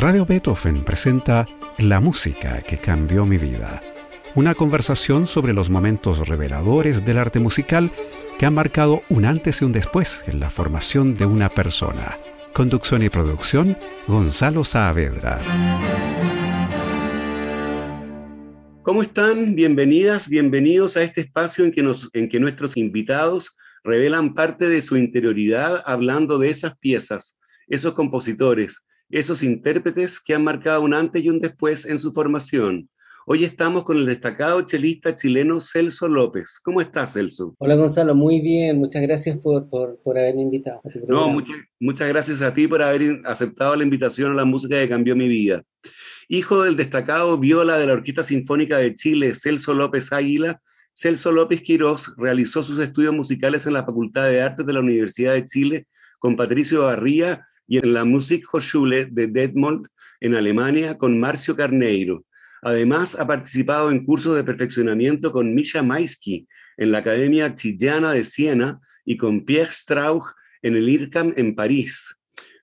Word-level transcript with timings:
Radio 0.00 0.24
Beethoven 0.24 0.84
presenta 0.84 1.48
La 1.76 1.98
música 1.98 2.62
que 2.62 2.78
cambió 2.78 3.26
mi 3.26 3.36
vida. 3.36 3.82
Una 4.36 4.54
conversación 4.54 5.26
sobre 5.26 5.52
los 5.52 5.70
momentos 5.70 6.28
reveladores 6.28 7.04
del 7.04 7.18
arte 7.18 7.40
musical 7.40 7.90
que 8.38 8.46
han 8.46 8.54
marcado 8.54 9.02
un 9.08 9.24
antes 9.24 9.60
y 9.60 9.64
un 9.64 9.72
después 9.72 10.22
en 10.28 10.38
la 10.38 10.50
formación 10.50 11.16
de 11.16 11.26
una 11.26 11.48
persona. 11.48 12.16
Conducción 12.52 13.02
y 13.02 13.08
producción, 13.08 13.76
Gonzalo 14.06 14.62
Saavedra. 14.62 15.40
¿Cómo 18.82 19.02
están? 19.02 19.56
Bienvenidas, 19.56 20.28
bienvenidos 20.28 20.96
a 20.96 21.02
este 21.02 21.22
espacio 21.22 21.64
en 21.64 21.72
que, 21.72 21.94
en 22.12 22.28
que 22.28 22.38
nuestros 22.38 22.76
invitados 22.76 23.56
revelan 23.82 24.34
parte 24.34 24.68
de 24.68 24.80
su 24.80 24.96
interioridad 24.96 25.82
hablando 25.84 26.38
de 26.38 26.50
esas 26.50 26.78
piezas, 26.78 27.36
esos 27.66 27.94
compositores, 27.94 28.84
esos 29.10 29.42
intérpretes 29.42 30.20
que 30.20 30.34
han 30.34 30.44
marcado 30.44 30.82
un 30.82 30.94
antes 30.94 31.22
y 31.22 31.30
un 31.30 31.40
después 31.40 31.86
en 31.86 31.98
su 31.98 32.12
formación. 32.12 32.90
Hoy 33.30 33.44
estamos 33.44 33.84
con 33.84 33.98
el 33.98 34.06
destacado 34.06 34.62
chelista 34.62 35.14
chileno 35.14 35.60
Celso 35.60 36.08
López. 36.08 36.60
¿Cómo 36.62 36.80
estás, 36.80 37.12
Celso? 37.12 37.54
Hola, 37.58 37.74
Gonzalo. 37.74 38.14
Muy 38.14 38.40
bien. 38.40 38.78
Muchas 38.78 39.02
gracias 39.02 39.36
por, 39.36 39.68
por, 39.68 39.98
por 40.02 40.18
haberme 40.18 40.42
invitado. 40.42 40.80
A 40.84 40.88
tu 40.88 41.00
no, 41.06 41.28
muchas, 41.28 41.56
muchas 41.78 42.08
gracias 42.08 42.40
a 42.40 42.54
ti 42.54 42.66
por 42.66 42.82
haber 42.82 43.20
aceptado 43.24 43.76
la 43.76 43.82
invitación 43.82 44.32
a 44.32 44.34
la 44.34 44.46
música 44.46 44.76
que 44.76 44.88
cambió 44.88 45.14
mi 45.14 45.28
vida. 45.28 45.62
Hijo 46.28 46.62
del 46.62 46.76
destacado 46.76 47.36
viola 47.38 47.78
de 47.78 47.86
la 47.86 47.94
Orquesta 47.94 48.24
Sinfónica 48.24 48.78
de 48.78 48.94
Chile, 48.94 49.34
Celso 49.34 49.74
López 49.74 50.12
Águila, 50.12 50.60
Celso 50.94 51.32
López 51.32 51.62
Quirós 51.62 52.14
realizó 52.16 52.64
sus 52.64 52.78
estudios 52.80 53.14
musicales 53.14 53.66
en 53.66 53.74
la 53.74 53.84
Facultad 53.84 54.26
de 54.26 54.42
Artes 54.42 54.66
de 54.66 54.72
la 54.72 54.80
Universidad 54.80 55.34
de 55.34 55.46
Chile 55.46 55.86
con 56.18 56.36
Patricio 56.36 56.84
Barría 56.84 57.47
y 57.68 57.78
en 57.78 57.94
la 57.94 58.04
Musikhochschule 58.04 59.06
de 59.06 59.28
Detmold, 59.28 59.86
en 60.20 60.34
Alemania, 60.34 60.98
con 60.98 61.20
Marcio 61.20 61.54
Carneiro. 61.54 62.24
Además, 62.62 63.14
ha 63.20 63.26
participado 63.26 63.90
en 63.90 64.04
cursos 64.04 64.34
de 64.34 64.42
perfeccionamiento 64.42 65.30
con 65.30 65.54
Misha 65.54 65.82
Maisky 65.82 66.48
en 66.76 66.90
la 66.90 66.98
Academia 66.98 67.54
Chillana 67.54 68.12
de 68.12 68.24
Siena 68.24 68.80
y 69.04 69.16
con 69.16 69.44
Pierre 69.44 69.72
Strauch 69.72 70.24
en 70.62 70.74
el 70.74 70.88
IRCAM 70.88 71.34
en 71.36 71.54
París. 71.54 72.16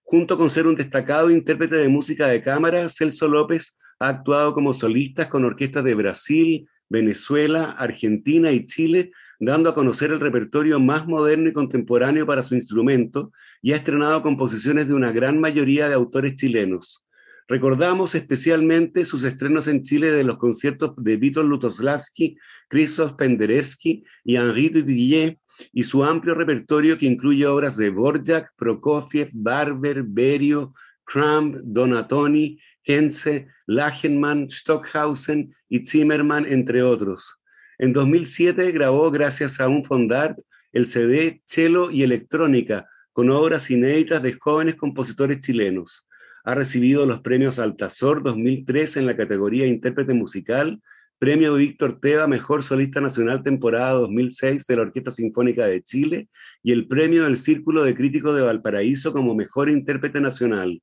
Junto 0.04 0.38
con 0.38 0.50
ser 0.50 0.68
un 0.68 0.76
destacado 0.76 1.30
intérprete 1.32 1.78
de 1.78 1.88
música 1.88 2.28
de 2.28 2.42
cámara, 2.42 2.90
Celso 2.90 3.28
López 3.28 3.78
ha 4.00 4.10
actuado 4.10 4.54
como 4.54 4.74
solista 4.74 5.30
con 5.30 5.46
orquestas 5.46 5.84
de 5.84 5.96
Brasil, 5.96 6.70
Venezuela, 6.90 7.72
Argentina 7.72 8.52
y 8.52 8.66
Chile, 8.66 9.12
dando 9.40 9.70
a 9.70 9.76
conocer 9.76 10.12
el 10.12 10.20
repertorio 10.20 10.80
más 10.80 11.08
moderno 11.08 11.50
y 11.50 11.54
contemporáneo 11.54 12.26
para 12.26 12.44
su 12.44 12.56
instrumento 12.56 13.32
y 13.62 13.74
ha 13.74 13.78
estrenado 13.78 14.22
composiciones 14.22 14.88
de 14.88 14.94
una 14.94 15.12
gran 15.12 15.40
mayoría 15.40 15.88
de 15.90 15.96
autores 15.96 16.36
chilenos. 16.36 17.06
Recordamos 17.48 18.16
especialmente 18.16 19.06
sus 19.06 19.24
estrenos 19.24 19.68
en 19.68 19.84
Chile 19.84 20.12
de 20.12 20.24
los 20.24 20.38
conciertos 20.38 20.94
de 20.98 21.16
Vito 21.18 21.44
Lutoslavski, 21.44 22.38
Krzysztof 22.70 23.14
Penderecki 23.14 24.04
y 24.24 24.36
Henri 24.36 24.70
Dudillet 24.70 25.40
y 25.72 25.84
su 25.84 26.04
amplio 26.04 26.34
repertorio 26.34 26.98
que 26.98 27.06
incluye 27.06 27.46
obras 27.46 27.78
de 27.78 27.92
Borjak, 27.92 28.52
Prokofiev, 28.56 29.30
Barber, 29.32 30.04
Berio, 30.04 30.74
Kramp, 31.04 31.58
Donatoni, 31.64 32.60
Henze, 32.84 33.48
Lachenmann, 33.68 34.50
Stockhausen 34.50 35.54
y 35.70 35.86
Zimmermann, 35.86 36.46
entre 36.52 36.82
otros. 36.82 37.40
En 37.78 37.94
2007 37.94 38.72
grabó, 38.72 39.12
gracias 39.12 39.60
a 39.60 39.68
un 39.68 39.84
fondart, 39.84 40.40
el 40.72 40.86
CD 40.86 41.42
Chelo 41.46 41.92
y 41.92 42.04
Electrónica, 42.04 42.88
con 43.12 43.30
obras 43.30 43.70
inéditas 43.70 44.22
de 44.22 44.34
jóvenes 44.34 44.76
compositores 44.76 45.40
chilenos. 45.40 46.08
Ha 46.44 46.56
recibido 46.56 47.06
los 47.06 47.22
premios 47.22 47.60
Altazor 47.60 48.24
2003 48.24 48.98
en 48.98 49.06
la 49.06 49.18
categoría 49.18 49.66
Intérprete 49.66 50.14
Musical, 50.14 50.82
Premio 51.18 51.56
Víctor 51.56 52.00
Teva 52.00 52.28
Mejor 52.28 52.62
Solista 52.62 53.00
Nacional 53.02 53.42
temporada 53.42 53.92
2006 53.94 54.68
de 54.68 54.76
la 54.76 54.82
Orquesta 54.82 55.12
Sinfónica 55.12 55.66
de 55.66 55.82
Chile 55.82 56.30
y 56.62 56.72
el 56.72 56.88
Premio 56.88 57.24
del 57.24 57.38
Círculo 57.38 57.84
de 57.84 57.96
Críticos 57.96 58.36
de 58.36 58.42
Valparaíso 58.42 59.14
como 59.14 59.34
Mejor 59.34 59.70
Intérprete 59.70 60.20
Nacional. 60.20 60.82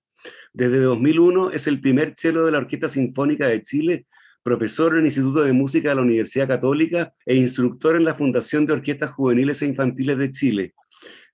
Desde 0.53 0.79
2001 0.81 1.51
es 1.51 1.67
el 1.67 1.81
primer 1.81 2.15
chelo 2.15 2.47
de 2.47 2.53
la 2.53 2.59
Orquesta 2.59 2.89
Sinfónica 2.89 3.47
de 3.47 3.63
Chile, 3.63 4.07
profesor 4.43 4.93
en 4.93 5.01
el 5.01 5.07
Instituto 5.07 5.43
de 5.43 5.53
Música 5.53 5.91
de 5.91 5.95
la 5.95 6.03
Universidad 6.03 6.49
Católica 6.49 7.15
e 7.25 7.37
instructor 7.37 7.97
en 7.97 8.05
la 8.05 8.15
Fundación 8.15 8.67
de 8.67 8.73
Orquestas 8.73 9.13
Juveniles 9.13 9.63
e 9.63 9.67
Infantiles 9.67 10.19
de 10.19 10.31
Chile. 10.31 10.75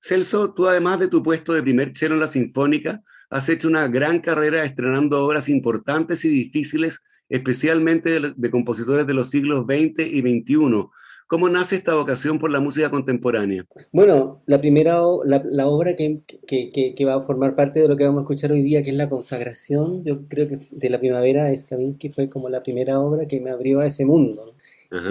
Celso, 0.00 0.54
tú 0.54 0.66
además 0.66 1.00
de 1.00 1.08
tu 1.08 1.22
puesto 1.22 1.52
de 1.52 1.62
primer 1.62 1.92
chelo 1.92 2.14
en 2.14 2.20
la 2.20 2.28
Sinfónica, 2.28 3.02
has 3.30 3.48
hecho 3.48 3.68
una 3.68 3.88
gran 3.88 4.20
carrera 4.20 4.64
estrenando 4.64 5.22
obras 5.24 5.48
importantes 5.48 6.24
y 6.24 6.28
difíciles, 6.28 7.02
especialmente 7.28 8.20
de, 8.34 8.50
compositores 8.50 9.06
de 9.06 9.14
los 9.14 9.30
siglos 9.30 9.64
XX 9.64 10.06
y 10.06 10.20
XXI. 10.20 10.88
¿Cómo 11.28 11.50
nace 11.50 11.76
esta 11.76 11.94
vocación 11.94 12.38
por 12.38 12.50
la 12.50 12.58
música 12.58 12.90
contemporánea? 12.90 13.66
Bueno, 13.92 14.42
la 14.46 14.58
primera 14.58 15.02
la, 15.24 15.66
obra 15.66 15.94
que, 15.94 16.22
que, 16.46 17.04
va 17.04 17.16
a 17.16 17.20
formar 17.20 17.54
parte 17.54 17.80
de 17.80 17.88
lo 17.88 17.98
que 17.98 18.04
vamos 18.04 18.20
a 18.20 18.22
escuchar 18.22 18.50
hoy 18.50 18.62
día, 18.62 18.82
que 18.82 18.90
es 18.90 18.96
la 18.96 19.10
consagración, 19.10 20.02
yo 20.04 20.26
creo 20.26 20.48
que 20.48 20.58
de 20.70 20.88
la 20.88 20.98
primavera 20.98 21.44
de 21.44 21.54
Stravinsky 21.54 22.08
fue 22.08 22.30
como 22.30 22.48
la 22.48 22.62
primera 22.62 22.98
obra 22.98 23.26
que 23.28 23.42
me 23.42 23.50
abrió 23.50 23.80
a 23.80 23.86
ese 23.86 24.06
mundo. 24.06 24.54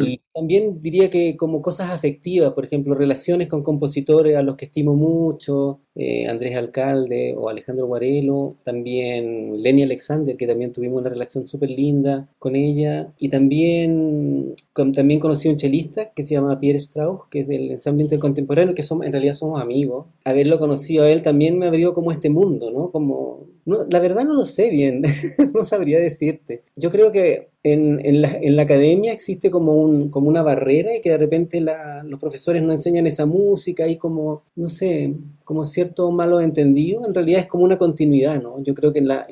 Y 0.03 0.21
también 0.37 0.83
diría 0.83 1.09
que 1.09 1.35
como 1.35 1.63
cosas 1.63 1.89
afectivas, 1.89 2.53
por 2.53 2.63
ejemplo, 2.63 2.93
relaciones 2.93 3.47
con 3.47 3.63
compositores 3.63 4.37
a 4.37 4.43
los 4.43 4.55
que 4.55 4.65
estimo 4.65 4.93
mucho, 4.93 5.79
eh, 5.95 6.27
Andrés 6.27 6.55
Alcalde 6.55 7.33
o 7.35 7.49
Alejandro 7.49 7.87
Guarelo, 7.87 8.55
también 8.63 9.59
Leni 9.63 9.81
Alexander, 9.81 10.37
que 10.37 10.45
también 10.45 10.71
tuvimos 10.71 11.01
una 11.01 11.09
relación 11.09 11.47
súper 11.47 11.71
linda 11.71 12.29
con 12.37 12.55
ella, 12.55 13.11
y 13.17 13.29
también, 13.29 14.53
también 14.93 15.19
conocí 15.19 15.47
a 15.47 15.51
un 15.51 15.57
chelista 15.57 16.11
que 16.13 16.21
se 16.21 16.35
llama 16.35 16.59
Pierre 16.59 16.77
Strauss, 16.77 17.21
que 17.31 17.39
es 17.39 17.47
del 17.47 17.71
ensamble 17.71 18.03
intercontemporáneo, 18.03 18.75
que 18.75 18.83
somos, 18.83 19.07
en 19.07 19.13
realidad 19.13 19.33
somos 19.33 19.59
amigos. 19.59 20.05
Haberlo 20.23 20.59
conocido 20.59 21.05
a 21.05 21.09
él 21.09 21.23
también 21.23 21.57
me 21.57 21.65
abrió 21.65 21.95
como 21.95 22.11
este 22.11 22.29
mundo, 22.29 22.69
¿no? 22.69 22.91
Como, 22.91 23.47
la 23.65 23.99
verdad 23.99 24.23
no 24.23 24.35
lo 24.35 24.45
sé 24.45 24.69
bien, 24.69 25.01
no 25.55 25.63
sabría 25.63 25.99
decirte. 25.99 26.61
Yo 26.75 26.91
creo 26.91 27.11
que 27.11 27.49
en, 27.63 27.99
en, 28.05 28.21
la, 28.21 28.31
en, 28.31 28.55
la, 28.55 28.63
academia 28.63 29.11
existe 29.11 29.51
como, 29.51 29.73
un, 29.73 30.09
como 30.09 30.26
una 30.27 30.41
barrera 30.41 30.95
y 30.95 31.01
que 31.01 31.11
de 31.11 31.17
repente 31.17 31.61
los 31.61 32.19
profesores 32.19 32.61
no 32.63 32.71
enseñan 32.71 33.07
esa 33.07 33.25
música 33.25 33.87
y 33.87 33.97
como, 33.97 34.43
no 34.55 34.69
sé, 34.69 35.15
como 35.43 35.65
cierto 35.65 36.11
malo 36.11 36.41
entendido, 36.41 37.05
en 37.05 37.13
realidad 37.13 37.41
es 37.41 37.47
como 37.47 37.63
una 37.63 37.77
continuidad, 37.77 38.41
¿no? 38.41 38.61
Yo 38.63 38.73
creo 38.73 38.93
que 38.93 39.01
la, 39.01 39.27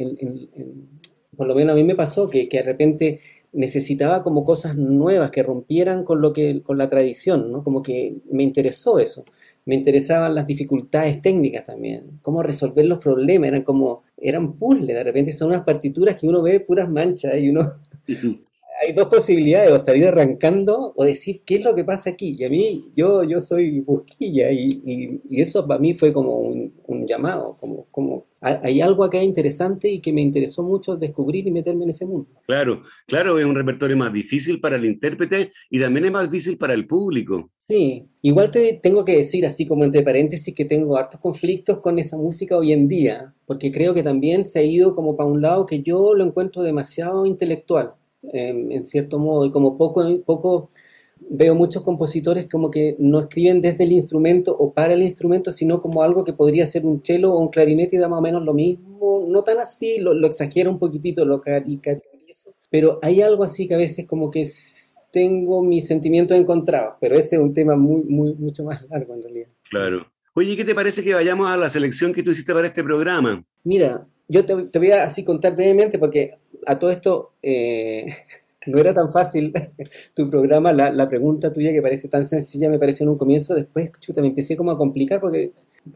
por 1.35 1.47
lo 1.47 1.55
menos 1.55 1.73
a 1.73 1.75
mí 1.75 1.83
me 1.83 1.95
pasó 1.95 2.29
que, 2.29 2.47
que, 2.47 2.57
de 2.57 2.63
repente 2.63 3.19
necesitaba 3.51 4.23
como 4.23 4.43
cosas 4.43 4.75
nuevas 4.75 5.31
que 5.31 5.43
rompieran 5.43 6.03
con 6.03 6.21
lo 6.21 6.33
que, 6.33 6.61
con 6.61 6.77
la 6.77 6.89
tradición, 6.89 7.51
¿no? 7.51 7.63
Como 7.63 7.81
que 7.81 8.17
me 8.31 8.43
interesó 8.43 8.99
eso. 8.99 9.25
Me 9.65 9.75
interesaban 9.75 10.35
las 10.35 10.45
dificultades 10.45 11.21
técnicas 11.21 11.65
también, 11.65 12.19
cómo 12.21 12.43
resolver 12.43 12.85
los 12.85 12.99
problemas, 12.99 13.47
eran 13.47 13.63
como, 13.63 14.03
eran 14.15 14.53
puzzles, 14.53 14.95
de 14.95 15.03
repente 15.03 15.33
son 15.33 15.49
unas 15.49 15.61
partituras 15.63 16.15
que 16.15 16.27
uno 16.27 16.43
ve 16.43 16.59
puras 16.59 16.87
manchas 16.87 17.35
y 17.41 17.49
uno 17.49 17.73
hay 18.81 18.93
dos 18.93 19.07
posibilidades, 19.07 19.71
o 19.71 19.79
salir 19.79 20.05
arrancando 20.05 20.93
o 20.95 21.03
decir 21.03 21.41
qué 21.45 21.55
es 21.55 21.63
lo 21.63 21.75
que 21.75 21.83
pasa 21.83 22.09
aquí. 22.09 22.35
Y 22.37 22.43
a 22.43 22.49
mí, 22.49 22.91
yo, 22.95 23.23
yo 23.23 23.39
soy 23.41 23.79
busquilla 23.81 24.51
y, 24.51 25.21
eso 25.29 25.67
para 25.67 25.79
mí 25.79 25.93
fue 25.93 26.11
como 26.11 26.39
un, 26.39 26.73
llamado, 27.07 27.55
como, 27.59 27.85
como 27.91 28.25
hay 28.41 28.81
algo 28.81 29.03
acá 29.03 29.21
interesante 29.21 29.89
y 29.89 29.99
que 29.99 30.11
me 30.11 30.21
interesó 30.21 30.63
mucho 30.63 30.95
descubrir 30.95 31.45
y 31.47 31.51
meterme 31.51 31.83
en 31.83 31.89
ese 31.89 32.05
mundo. 32.05 32.27
Claro, 32.47 32.81
claro, 33.07 33.37
es 33.37 33.45
un 33.45 33.55
repertorio 33.55 33.97
más 33.97 34.11
difícil 34.11 34.59
para 34.59 34.77
el 34.77 34.85
intérprete 34.85 35.51
y 35.69 35.79
también 35.79 36.05
es 36.05 36.11
más 36.11 36.29
difícil 36.29 36.57
para 36.57 36.73
el 36.73 36.87
público. 36.87 37.51
Sí, 37.67 38.07
igual 38.21 38.51
te 38.51 38.79
tengo 38.81 39.03
que 39.05 39.17
decir 39.17 39.45
así 39.45 39.65
como 39.65 39.83
entre 39.83 40.03
paréntesis 40.03 40.53
que 40.53 40.65
tengo 40.65 40.97
hartos 40.97 41.19
conflictos 41.19 41.79
con 41.79 41.97
esa 41.99 42.17
música 42.17 42.57
hoy 42.57 42.71
en 42.71 42.87
día, 42.87 43.33
porque 43.45 43.71
creo 43.71 43.93
que 43.93 44.03
también 44.03 44.45
se 44.45 44.59
ha 44.59 44.63
ido 44.63 44.93
como 44.93 45.15
para 45.15 45.29
un 45.29 45.41
lado 45.41 45.65
que 45.65 45.81
yo 45.81 46.13
lo 46.13 46.23
encuentro 46.23 46.61
demasiado 46.61 47.25
intelectual 47.25 47.95
en 48.33 48.85
cierto 48.85 49.19
modo, 49.19 49.45
y 49.45 49.51
como 49.51 49.77
poco, 49.77 50.03
poco 50.25 50.69
veo 51.29 51.55
muchos 51.55 51.83
compositores 51.83 52.47
como 52.49 52.69
que 52.69 52.95
no 52.99 53.19
escriben 53.19 53.61
desde 53.61 53.83
el 53.83 53.91
instrumento 53.91 54.55
o 54.57 54.73
para 54.73 54.93
el 54.93 55.01
instrumento, 55.01 55.51
sino 55.51 55.81
como 55.81 56.03
algo 56.03 56.23
que 56.23 56.33
podría 56.33 56.67
ser 56.67 56.85
un 56.85 57.01
cello 57.03 57.33
o 57.33 57.39
un 57.39 57.49
clarinete 57.49 57.95
y 57.95 57.99
da 57.99 58.07
más 58.07 58.19
o 58.19 58.21
menos 58.21 58.43
lo 58.43 58.53
mismo, 58.53 59.25
no 59.27 59.43
tan 59.43 59.59
así, 59.59 59.99
lo, 59.99 60.13
lo 60.13 60.27
exagero 60.27 60.69
un 60.69 60.79
poquitito, 60.79 61.25
lo 61.25 61.41
caricaturizo, 61.41 62.53
pero 62.69 62.99
hay 63.01 63.21
algo 63.21 63.43
así 63.43 63.67
que 63.67 63.75
a 63.75 63.79
veces 63.79 64.05
como 64.05 64.29
que 64.29 64.45
tengo 65.11 65.63
mis 65.63 65.87
sentimientos 65.87 66.37
encontrados, 66.37 66.95
pero 66.99 67.15
ese 67.15 67.37
es 67.37 67.41
un 67.41 67.53
tema 67.53 67.75
muy, 67.75 68.03
muy, 68.03 68.33
mucho 68.35 68.63
más 68.63 68.85
largo 68.89 69.15
en 69.15 69.23
realidad. 69.23 69.49
Claro. 69.69 70.11
Oye, 70.33 70.57
¿qué 70.57 70.65
te 70.65 70.75
parece 70.75 71.01
que 71.01 71.13
vayamos 71.13 71.49
a 71.49 71.55
la 71.55 71.69
selección 71.69 72.11
que 72.11 72.21
tú 72.21 72.31
hiciste 72.31 72.53
para 72.53 72.67
este 72.67 72.83
programa? 72.83 73.45
Mira, 73.63 74.05
yo 74.27 74.45
te, 74.45 74.55
te 74.63 74.79
voy 74.79 74.91
a 74.91 75.03
así 75.03 75.23
contar 75.23 75.55
brevemente 75.55 75.99
porque 75.99 76.37
a 76.65 76.79
todo 76.79 76.89
esto, 76.89 77.33
eh, 77.41 78.05
no 78.67 78.79
era 78.79 78.93
tan 78.93 79.11
fácil 79.11 79.53
tu 80.15 80.29
programa, 80.29 80.73
la, 80.73 81.09
pregunta 81.09 81.51
tuya 81.51 81.71
que 81.71 81.81
parece 81.81 82.07
tan 82.07 82.25
sencilla 82.25 82.69
me 82.69 82.79
pareció 82.79 83.03
en 83.03 83.11
un 83.11 83.17
comienzo, 83.17 83.55
después, 83.55 83.91
chuta, 83.99 84.21
me 84.21 84.27
empecé 84.27 84.57
como 84.57 84.71
a 84.71 84.77
complicar 84.77 85.21
porque 85.21 85.51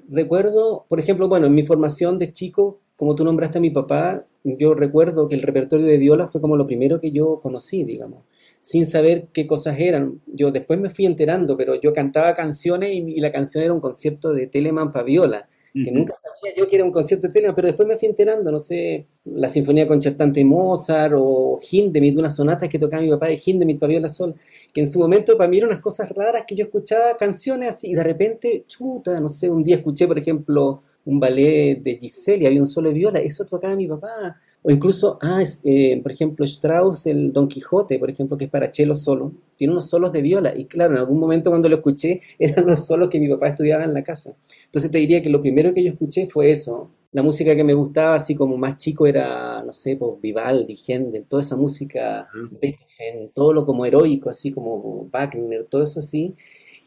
recuerdo, 0.09 0.85
por 0.87 0.99
ejemplo, 0.99 1.27
bueno, 1.27 1.47
en 1.47 1.55
mi 1.55 1.65
formación 1.65 2.19
de 2.19 2.31
chico 2.31 2.79
como 2.99 3.15
tú 3.15 3.23
nombraste 3.23 3.59
a 3.59 3.61
mi 3.61 3.69
papá, 3.69 4.25
yo 4.43 4.73
recuerdo 4.73 5.29
que 5.29 5.35
el 5.35 5.41
repertorio 5.41 5.85
de 5.85 5.97
viola 5.97 6.27
fue 6.27 6.41
como 6.41 6.57
lo 6.57 6.65
primero 6.65 6.99
que 6.99 7.13
yo 7.13 7.39
conocí, 7.39 7.85
digamos, 7.85 8.25
sin 8.59 8.85
saber 8.85 9.29
qué 9.31 9.47
cosas 9.47 9.79
eran. 9.79 10.19
Yo 10.27 10.51
después 10.51 10.81
me 10.81 10.89
fui 10.89 11.05
enterando, 11.05 11.55
pero 11.55 11.75
yo 11.75 11.93
cantaba 11.93 12.35
canciones 12.35 12.91
y, 12.91 13.21
la 13.21 13.31
canción 13.31 13.63
era 13.63 13.71
un 13.71 13.79
concierto 13.79 14.33
de 14.33 14.47
Telemann 14.47 14.91
para 14.91 15.05
viola, 15.05 15.47
que 15.73 15.91
nunca 15.91 16.13
sabía 16.15 16.55
yo 16.57 16.67
que 16.67 16.75
era 16.75 16.85
un 16.85 16.91
concierto 16.91 17.27
de 17.27 17.33
Telemann, 17.33 17.55
pero 17.55 17.67
después 17.67 17.87
me 17.87 17.97
fui 17.97 18.07
enterando, 18.07 18.51
no 18.51 18.61
sé, 18.61 19.05
la 19.25 19.49
Sinfonía 19.49 19.87
Concertante 19.87 20.39
de 20.39 20.45
Mozart 20.45 21.13
o 21.15 21.59
Hindemith, 21.69 22.17
unas 22.17 22.35
sonatas 22.35 22.69
que 22.69 22.79
tocaba 22.79 23.01
mi 23.03 23.09
papá 23.09 23.27
de 23.27 23.39
Hindemith 23.43 23.79
para 23.79 23.91
viola 23.91 24.09
sol, 24.09 24.35
que 24.73 24.81
en 24.81 24.91
su 24.91 24.99
momento 24.99 25.37
para 25.37 25.49
mí 25.49 25.57
eran 25.57 25.69
unas 25.69 25.81
cosas 25.81 26.09
raras 26.09 26.43
que 26.47 26.55
yo 26.55 26.65
escuchaba 26.65 27.17
canciones 27.17 27.69
así 27.69 27.91
y 27.91 27.93
de 27.93 28.03
repente, 28.03 28.65
chuta, 28.67 29.19
no 29.19 29.29
sé, 29.29 29.49
un 29.49 29.63
día 29.63 29.77
escuché, 29.77 30.07
por 30.07 30.17
ejemplo, 30.17 30.81
un 31.05 31.19
ballet 31.19 31.81
de 31.81 31.97
Giselle 31.97 32.43
y 32.43 32.47
había 32.47 32.61
un 32.61 32.67
solo 32.67 32.89
de 32.89 32.95
viola, 32.95 33.19
eso 33.19 33.45
tocaba 33.45 33.75
mi 33.75 33.87
papá. 33.87 34.37
O 34.61 34.71
incluso, 34.71 35.17
ah, 35.21 35.41
eh, 35.63 36.01
por 36.01 36.11
ejemplo, 36.11 36.45
Strauss, 36.45 37.05
el 37.05 37.31
Don 37.31 37.47
Quijote, 37.47 37.97
por 37.97 38.09
ejemplo, 38.09 38.37
que 38.37 38.45
es 38.45 38.51
para 38.51 38.71
cello 38.71 38.93
solo, 38.93 39.31
tiene 39.59 39.73
unos 39.73 39.89
solos 39.89 40.13
de 40.13 40.21
viola. 40.21 40.57
Y 40.57 40.65
claro, 40.65 40.93
en 40.93 40.99
algún 40.99 41.19
momento 41.19 41.49
cuando 41.49 41.67
lo 41.67 41.75
escuché, 41.75 42.21
eran 42.39 42.65
los 42.65 42.85
solos 42.87 43.09
que 43.09 43.19
mi 43.19 43.27
papá 43.27 43.49
estudiaba 43.49 43.83
en 43.83 43.93
la 43.93 44.03
casa. 44.05 44.33
Entonces 44.63 44.89
te 44.89 44.99
diría 44.99 45.21
que 45.21 45.29
lo 45.29 45.41
primero 45.41 45.73
que 45.73 45.83
yo 45.83 45.89
escuché 45.89 46.27
fue 46.27 46.49
eso. 46.49 46.91
La 47.11 47.23
música 47.23 47.53
que 47.57 47.63
me 47.65 47.73
gustaba, 47.73 48.15
así 48.15 48.35
como 48.35 48.55
más 48.55 48.77
chico, 48.77 49.05
era, 49.05 49.61
no 49.63 49.73
sé, 49.73 49.97
pues, 49.97 50.21
Vivaldi, 50.21 50.77
Händel, 50.87 51.25
toda 51.25 51.41
esa 51.41 51.57
música, 51.57 52.29
Beethoven, 52.61 53.31
todo 53.33 53.51
lo 53.51 53.65
como 53.65 53.85
heroico, 53.85 54.29
así 54.29 54.51
como 54.51 55.09
Wagner, 55.11 55.65
todo 55.65 55.83
eso 55.83 55.99
así. 55.99 56.35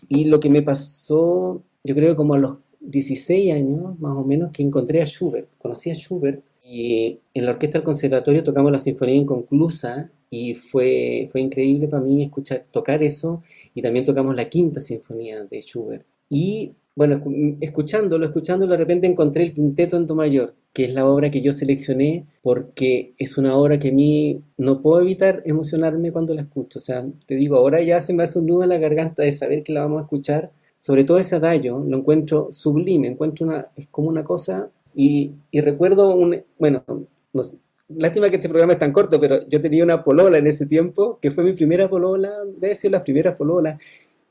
Y 0.09 0.25
lo 0.25 0.41
que 0.41 0.49
me 0.49 0.63
pasó, 0.63 1.63
yo 1.85 1.95
creo 1.95 2.17
como 2.17 2.35
a 2.35 2.39
los 2.39 2.57
16 2.81 3.53
años, 3.53 3.99
más 4.01 4.17
o 4.17 4.25
menos, 4.25 4.51
que 4.51 4.63
encontré 4.63 5.03
a 5.03 5.07
Schubert. 5.07 5.49
Conocí 5.59 5.91
a 5.91 5.95
Schubert 5.95 6.43
y 6.65 7.21
en 7.35 7.45
la 7.45 7.53
orquesta 7.53 7.79
del 7.79 7.85
conservatorio 7.85 8.43
tocamos 8.43 8.73
la 8.73 8.79
sinfonía 8.79 9.17
inconclusa 9.17 10.11
y 10.33 10.55
fue, 10.55 11.29
fue 11.31 11.43
increíble 11.43 11.89
para 11.89 12.03
mí 12.03 12.23
escuchar, 12.23 12.65
tocar 12.71 13.03
eso 13.03 13.43
y 13.75 13.83
también 13.83 14.07
tocamos 14.07 14.35
la 14.35 14.49
quinta 14.49 14.81
sinfonía 14.81 15.45
de 15.45 15.61
Schubert. 15.61 16.07
Y 16.31 16.73
bueno, 16.97 17.21
escuchándolo, 17.61 18.25
escuchándolo, 18.25 18.73
de 18.73 18.79
repente 18.79 19.07
encontré 19.07 19.43
el 19.43 19.53
quinteto 19.53 19.99
en 19.99 20.07
do 20.07 20.15
mayor, 20.15 20.55
que 20.73 20.85
es 20.85 20.95
la 20.95 21.07
obra 21.07 21.31
que 21.31 21.43
yo 21.43 21.53
seleccioné 21.53 22.25
porque 22.41 23.13
es 23.19 23.37
una 23.37 23.55
obra 23.57 23.79
que 23.79 23.91
a 23.91 23.93
mí 23.93 24.41
no 24.57 24.81
puedo 24.81 25.03
evitar 25.03 25.43
emocionarme 25.45 26.13
cuando 26.13 26.35
la 26.35 26.43
escucho. 26.43 26.79
O 26.79 26.83
sea, 26.83 27.07
te 27.27 27.35
digo, 27.35 27.57
ahora 27.57 27.83
ya 27.83 28.01
se 28.01 28.15
me 28.15 28.23
hace 28.23 28.39
un 28.39 28.47
nudo 28.47 28.63
en 28.63 28.71
la 28.71 28.79
garganta 28.79 29.23
de 29.23 29.33
saber 29.33 29.63
que 29.63 29.75
la 29.75 29.83
vamos 29.83 30.01
a 30.01 30.05
escuchar 30.05 30.51
sobre 30.81 31.05
todo 31.05 31.19
ese 31.19 31.37
adagio, 31.37 31.79
lo 31.79 31.99
encuentro 31.99 32.49
sublime, 32.51 33.07
encuentro 33.07 33.47
una, 33.47 33.69
es 33.77 33.87
como 33.89 34.09
una 34.09 34.25
cosa, 34.25 34.69
y, 34.95 35.33
recuerdo 35.53 36.15
un, 36.15 36.43
bueno, 36.59 36.85
lástima 37.97 38.31
que 38.31 38.37
este 38.37 38.49
programa 38.49 38.73
es 38.73 38.79
tan 38.79 38.93
corto, 38.93 39.21
pero 39.21 39.47
yo 39.49 39.61
tenía 39.61 39.85
una 39.85 40.03
polola 40.05 40.39
en 40.39 40.47
ese 40.47 40.67
tiempo, 40.67 41.19
que 41.21 41.31
fue 41.31 41.45
mi 41.45 41.53
primera 41.53 41.89
polola, 41.89 42.31
debe 42.59 42.75
ser 42.75 42.93
las 42.93 43.03
primeras 43.03 43.37
pololas, 43.37 43.81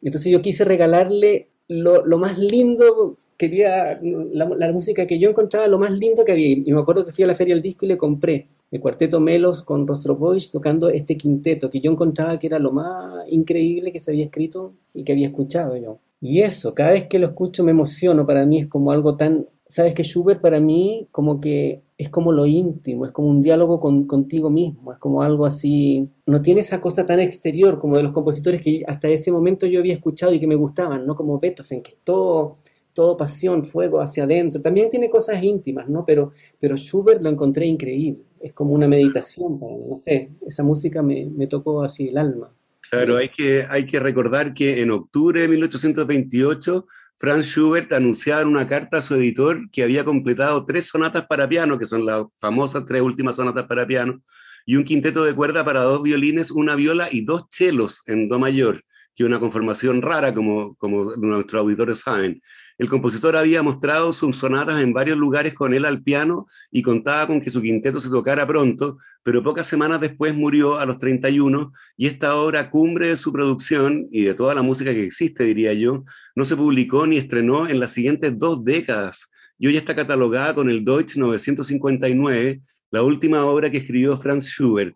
entonces 0.02 0.32
yo 0.32 0.42
quise 0.42 0.66
regalarle 0.66 1.48
lo, 1.68 2.18
más 2.18 2.38
lindo, 2.38 3.18
quería 3.38 4.00
la, 4.02 4.72
música 4.72 5.06
que 5.06 5.20
yo 5.20 5.30
encontraba 5.30 5.68
lo 5.68 5.80
más 5.80 5.92
lindo 5.92 6.26
que 6.26 6.32
había, 6.32 6.50
y 6.50 6.72
me 6.72 6.80
acuerdo 6.80 7.06
que 7.06 7.12
fui 7.12 7.24
a 7.24 7.28
la 7.28 7.36
feria 7.36 7.56
del 7.56 7.62
disco 7.62 7.86
y 7.86 7.90
le 7.90 7.98
compré 7.98 8.48
el 8.72 8.80
cuarteto 8.80 9.20
Melos 9.20 9.64
con 9.64 9.86
Rostropovich 9.86 10.50
tocando 10.50 10.90
este 10.90 11.18
quinteto, 11.18 11.70
que 11.70 11.82
yo 11.82 11.92
encontraba 11.92 12.40
que 12.40 12.48
era 12.48 12.60
lo 12.60 12.72
más 12.72 13.26
increíble 13.30 13.92
que 13.92 14.00
se 14.00 14.12
había 14.12 14.26
escrito 14.26 14.74
y 14.94 15.04
que 15.04 15.12
había 15.12 15.28
escuchado 15.28 15.76
yo. 15.76 16.00
Y 16.22 16.42
eso, 16.42 16.74
cada 16.74 16.92
vez 16.92 17.08
que 17.08 17.20
lo 17.20 17.28
escucho 17.28 17.64
me 17.64 17.72
emociono, 17.72 18.26
para 18.26 18.46
mí 18.46 18.60
es 18.60 18.68
como 18.68 18.92
algo 18.92 19.18
tan... 19.18 19.48
Sabes 19.66 19.94
que 19.94 20.04
Schubert 20.04 20.42
para 20.42 20.60
mí 20.60 21.08
como 21.12 21.42
que 21.42 21.82
es 22.02 22.10
como 22.10 22.32
lo 22.32 22.48
íntimo, 22.48 23.06
es 23.06 23.12
como 23.12 23.28
un 23.30 23.44
diálogo 23.44 23.80
con, 23.80 24.08
contigo 24.08 24.50
mismo, 24.50 24.92
es 24.92 24.98
como 24.98 25.22
algo 25.22 25.46
así, 25.46 26.10
no 26.26 26.42
tiene 26.42 26.62
esa 26.62 26.82
cosa 26.82 27.06
tan 27.06 27.20
exterior 27.20 27.78
como 27.78 27.96
de 27.96 28.02
los 28.02 28.12
compositores 28.12 28.60
que 28.64 28.82
hasta 28.88 29.08
ese 29.08 29.32
momento 29.32 29.68
yo 29.68 29.80
había 29.80 29.94
escuchado 29.94 30.34
y 30.34 30.40
que 30.40 30.48
me 30.48 30.56
gustaban, 30.56 31.06
¿no? 31.06 31.14
Como 31.14 31.40
Beethoven, 31.40 31.84
que 31.84 31.94
todo, 32.04 32.58
todo 32.92 33.16
pasión, 33.16 33.64
fuego 33.64 34.02
hacia 34.02 34.24
adentro, 34.24 34.64
también 34.64 34.90
tiene 34.90 35.12
cosas 35.12 35.44
íntimas, 35.44 35.92
¿no? 35.92 36.04
Pero, 36.04 36.32
pero 36.60 36.76
Schubert 36.76 37.22
lo 37.22 37.30
encontré 37.30 37.68
increíble, 37.68 38.24
es 38.40 38.52
como 38.52 38.74
una 38.74 38.88
meditación 38.88 39.60
para 39.60 39.74
mí, 39.74 39.86
no 39.88 39.96
sé, 39.96 40.32
esa 40.48 40.64
música 40.64 41.04
me, 41.04 41.28
me 41.28 41.46
tocó 41.46 41.84
así 41.84 42.08
el 42.08 42.18
alma. 42.18 42.52
Claro, 42.90 43.18
hay 43.18 43.30
que, 43.30 43.68
hay 43.70 43.86
que 43.86 44.00
recordar 44.00 44.56
que 44.56 44.82
en 44.82 44.90
octubre 44.90 45.40
de 45.40 45.48
1828 45.48 46.88
Franz 47.22 47.46
Schubert 47.46 47.94
anunciaba 47.94 48.42
en 48.42 48.48
una 48.48 48.68
carta 48.68 48.98
a 48.98 49.02
su 49.04 49.14
editor 49.14 49.70
que 49.70 49.84
había 49.84 50.04
completado 50.04 50.66
tres 50.66 50.88
sonatas 50.88 51.28
para 51.28 51.48
piano, 51.48 51.78
que 51.78 51.86
son 51.86 52.04
las 52.04 52.24
famosas 52.40 52.84
tres 52.88 53.04
últimas 53.04 53.36
sonatas 53.36 53.68
para 53.68 53.86
piano, 53.86 54.24
y 54.66 54.76
un 54.76 54.84
quinteto 54.84 55.24
de 55.24 55.36
cuerda 55.36 55.64
para 55.64 55.82
dos 55.82 56.02
violines, 56.02 56.50
una 56.50 56.74
viola 56.74 57.10
y 57.12 57.24
dos 57.24 57.48
chelos 57.50 58.02
en 58.08 58.28
do 58.28 58.40
mayor, 58.40 58.84
que 59.16 59.22
es 59.22 59.28
una 59.28 59.40
conformación 59.40 60.02
rara, 60.02 60.34
como, 60.34 60.74
como 60.78 61.16
nuestros 61.16 61.60
auditores 61.60 62.00
saben. 62.00 62.42
El 62.82 62.90
compositor 62.90 63.36
había 63.36 63.62
mostrado 63.62 64.12
sus 64.12 64.38
sonatas 64.38 64.82
en 64.82 64.92
varios 64.92 65.16
lugares 65.16 65.54
con 65.54 65.76
él 65.76 65.86
al 65.86 66.02
piano 66.02 66.48
y 66.72 66.82
contaba 66.82 67.28
con 67.28 67.40
que 67.40 67.52
su 67.52 67.62
quinteto 67.62 68.02
se 68.02 68.10
tocara 68.10 68.48
pronto, 68.48 68.98
pero 69.22 69.44
pocas 69.44 69.68
semanas 69.68 70.02
después 70.02 70.34
murió 70.34 70.80
a 70.80 70.88
los 70.88 70.98
31 70.98 71.72
y 71.96 72.08
esta 72.08 72.34
obra 72.34 72.72
cumbre 72.72 73.10
de 73.10 73.18
su 73.18 73.32
producción 73.32 74.08
y 74.12 74.24
de 74.24 74.34
toda 74.34 74.56
la 74.56 74.64
música 74.64 74.94
que 74.94 75.04
existe, 75.04 75.44
diría 75.44 75.74
yo, 75.74 76.06
no 76.36 76.44
se 76.44 76.56
publicó 76.56 77.06
ni 77.06 77.18
estrenó 77.18 77.68
en 77.68 77.80
las 77.80 77.92
siguientes 77.92 78.40
dos 78.40 78.66
décadas 78.66 79.30
y 79.60 79.68
hoy 79.68 79.78
está 79.78 79.96
catalogada 79.96 80.56
con 80.56 80.68
el 80.68 80.84
Deutsch 80.84 81.18
959, 81.18 82.64
la 82.90 83.04
última 83.04 83.46
obra 83.46 83.70
que 83.70 83.78
escribió 83.78 84.18
Franz 84.18 84.48
Schubert. 84.48 84.96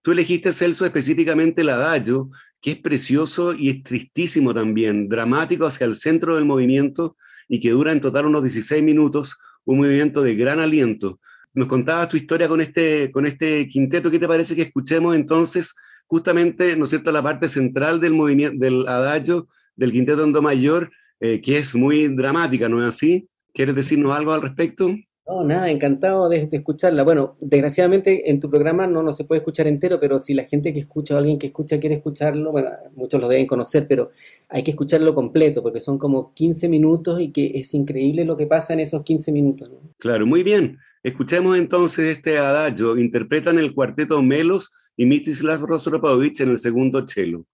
Tú 0.00 0.12
elegiste, 0.12 0.54
Celso, 0.54 0.86
específicamente 0.86 1.60
el 1.60 1.68
Adagio, 1.68 2.30
que 2.66 2.72
es 2.72 2.78
precioso 2.80 3.54
y 3.54 3.68
es 3.68 3.84
tristísimo 3.84 4.52
también, 4.52 5.08
dramático 5.08 5.66
hacia 5.66 5.84
el 5.84 5.94
centro 5.94 6.34
del 6.34 6.44
movimiento, 6.44 7.16
y 7.46 7.60
que 7.60 7.70
dura 7.70 7.92
en 7.92 8.00
total 8.00 8.26
unos 8.26 8.42
16 8.42 8.82
minutos, 8.82 9.38
un 9.64 9.78
movimiento 9.78 10.20
de 10.20 10.34
gran 10.34 10.58
aliento. 10.58 11.20
Nos 11.54 11.68
contabas 11.68 12.08
tu 12.08 12.16
historia 12.16 12.48
con 12.48 12.60
este, 12.60 13.12
con 13.12 13.24
este 13.24 13.68
quinteto, 13.68 14.10
¿qué 14.10 14.18
te 14.18 14.26
parece 14.26 14.56
que 14.56 14.62
escuchemos 14.62 15.14
entonces 15.14 15.76
justamente, 16.08 16.74
¿no 16.74 16.86
es 16.86 16.90
cierto?, 16.90 17.12
la 17.12 17.22
parte 17.22 17.48
central 17.48 18.00
del 18.00 18.14
movimiento, 18.14 18.58
del 18.58 18.88
adagio 18.88 19.46
del 19.76 19.92
quinteto 19.92 20.24
en 20.24 20.32
do 20.32 20.42
mayor, 20.42 20.90
eh, 21.20 21.40
que 21.40 21.58
es 21.58 21.72
muy 21.72 22.08
dramática, 22.08 22.68
¿no 22.68 22.82
es 22.82 22.88
así? 22.88 23.28
¿Quieres 23.54 23.76
decirnos 23.76 24.12
algo 24.12 24.32
al 24.32 24.42
respecto? 24.42 24.92
No, 25.28 25.42
nada, 25.42 25.68
encantado 25.70 26.28
de, 26.28 26.48
escucharla. 26.52 27.02
Bueno, 27.02 27.36
desgraciadamente 27.40 28.30
en 28.30 28.38
tu 28.38 28.48
programa 28.48 28.86
no, 28.86 29.02
no 29.02 29.12
se 29.12 29.24
puede 29.24 29.40
escuchar 29.40 29.66
entero, 29.66 29.98
pero 29.98 30.20
si 30.20 30.34
la 30.34 30.44
gente 30.44 30.72
que 30.72 30.78
escucha 30.78 31.14
o 31.14 31.18
alguien 31.18 31.36
que 31.36 31.48
escucha 31.48 31.80
quiere 31.80 31.96
escucharlo, 31.96 32.52
bueno, 32.52 32.70
muchos 32.94 33.20
lo 33.20 33.26
deben 33.26 33.46
conocer, 33.48 33.86
pero 33.88 34.10
hay 34.48 34.62
que 34.62 34.70
escucharlo 34.70 35.16
completo 35.16 35.64
porque 35.64 35.80
son 35.80 35.98
como 35.98 36.32
15 36.32 36.68
minutos 36.68 37.20
y 37.20 37.32
que 37.32 37.50
es 37.54 37.74
increíble 37.74 38.24
lo 38.24 38.36
que 38.36 38.46
pasa 38.46 38.72
en 38.72 38.80
esos 38.80 39.02
15 39.02 39.32
minutos. 39.32 39.68
Claro, 39.98 40.26
muy 40.26 40.44
bien. 40.44 40.78
Escuchemos 41.02 41.56
entonces 41.56 42.16
este 42.16 42.38
adagio. 42.38 42.96
Interpretan 42.96 43.58
el 43.58 43.74
cuarteto 43.74 44.22
Melos 44.22 44.72
y 44.96 45.06
Mstislav 45.06 45.60
Rostropovich 45.62 46.40
en 46.40 46.50
el 46.50 46.60
segundo 46.60 47.06
cello. 47.06 47.44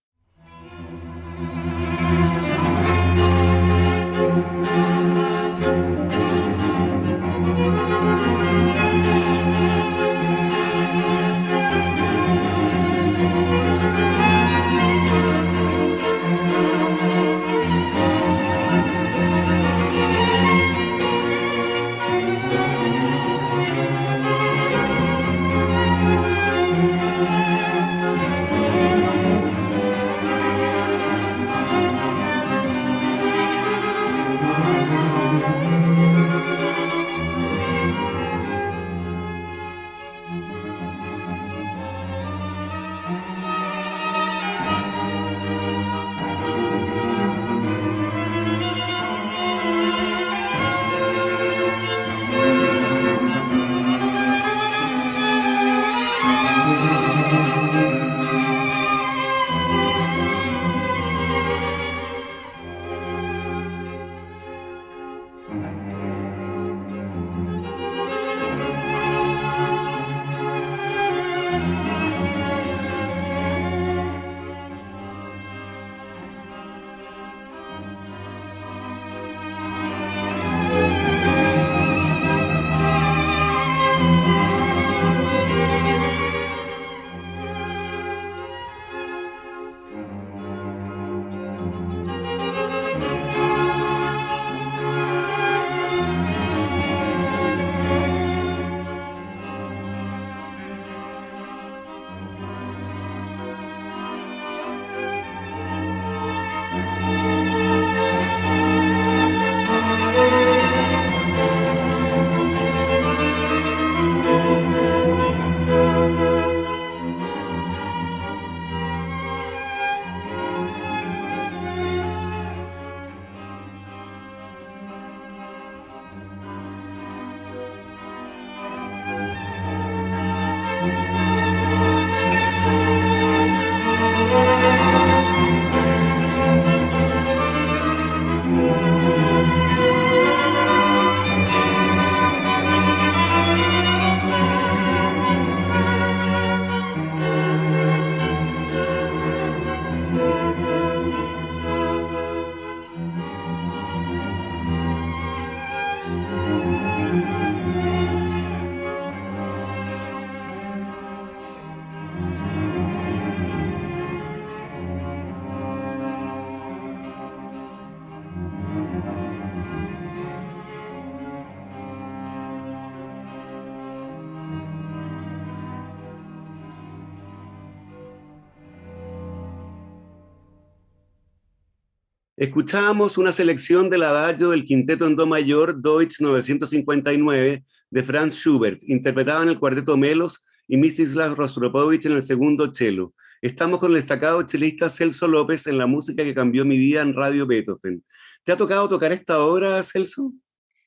Escuchábamos 182.42 183.18
una 183.18 183.32
selección 183.32 183.88
del 183.88 184.02
adagio 184.02 184.50
del 184.50 184.64
quinteto 184.64 185.06
en 185.06 185.14
do 185.14 185.28
mayor 185.28 185.80
Deutsch 185.80 186.20
959 186.20 187.62
de 187.88 188.02
Franz 188.02 188.34
Schubert, 188.34 188.82
interpretaban 188.82 189.48
el 189.48 189.60
cuarteto 189.60 189.96
Melos 189.96 190.44
y 190.66 190.76
Mrs. 190.76 191.14
Rostropovich 191.36 192.06
en 192.06 192.14
el 192.14 192.24
segundo 192.24 192.74
cello. 192.74 193.14
Estamos 193.40 193.78
con 193.78 193.92
el 193.92 193.98
destacado 193.98 194.42
chelista 194.42 194.88
Celso 194.88 195.28
López 195.28 195.68
en 195.68 195.78
la 195.78 195.86
música 195.86 196.24
que 196.24 196.34
cambió 196.34 196.64
mi 196.64 196.76
vida 196.76 197.02
en 197.02 197.14
Radio 197.14 197.46
Beethoven. 197.46 198.02
¿Te 198.42 198.50
ha 198.50 198.56
tocado 198.56 198.88
tocar 198.88 199.12
esta 199.12 199.38
obra, 199.38 199.80
Celso? 199.84 200.32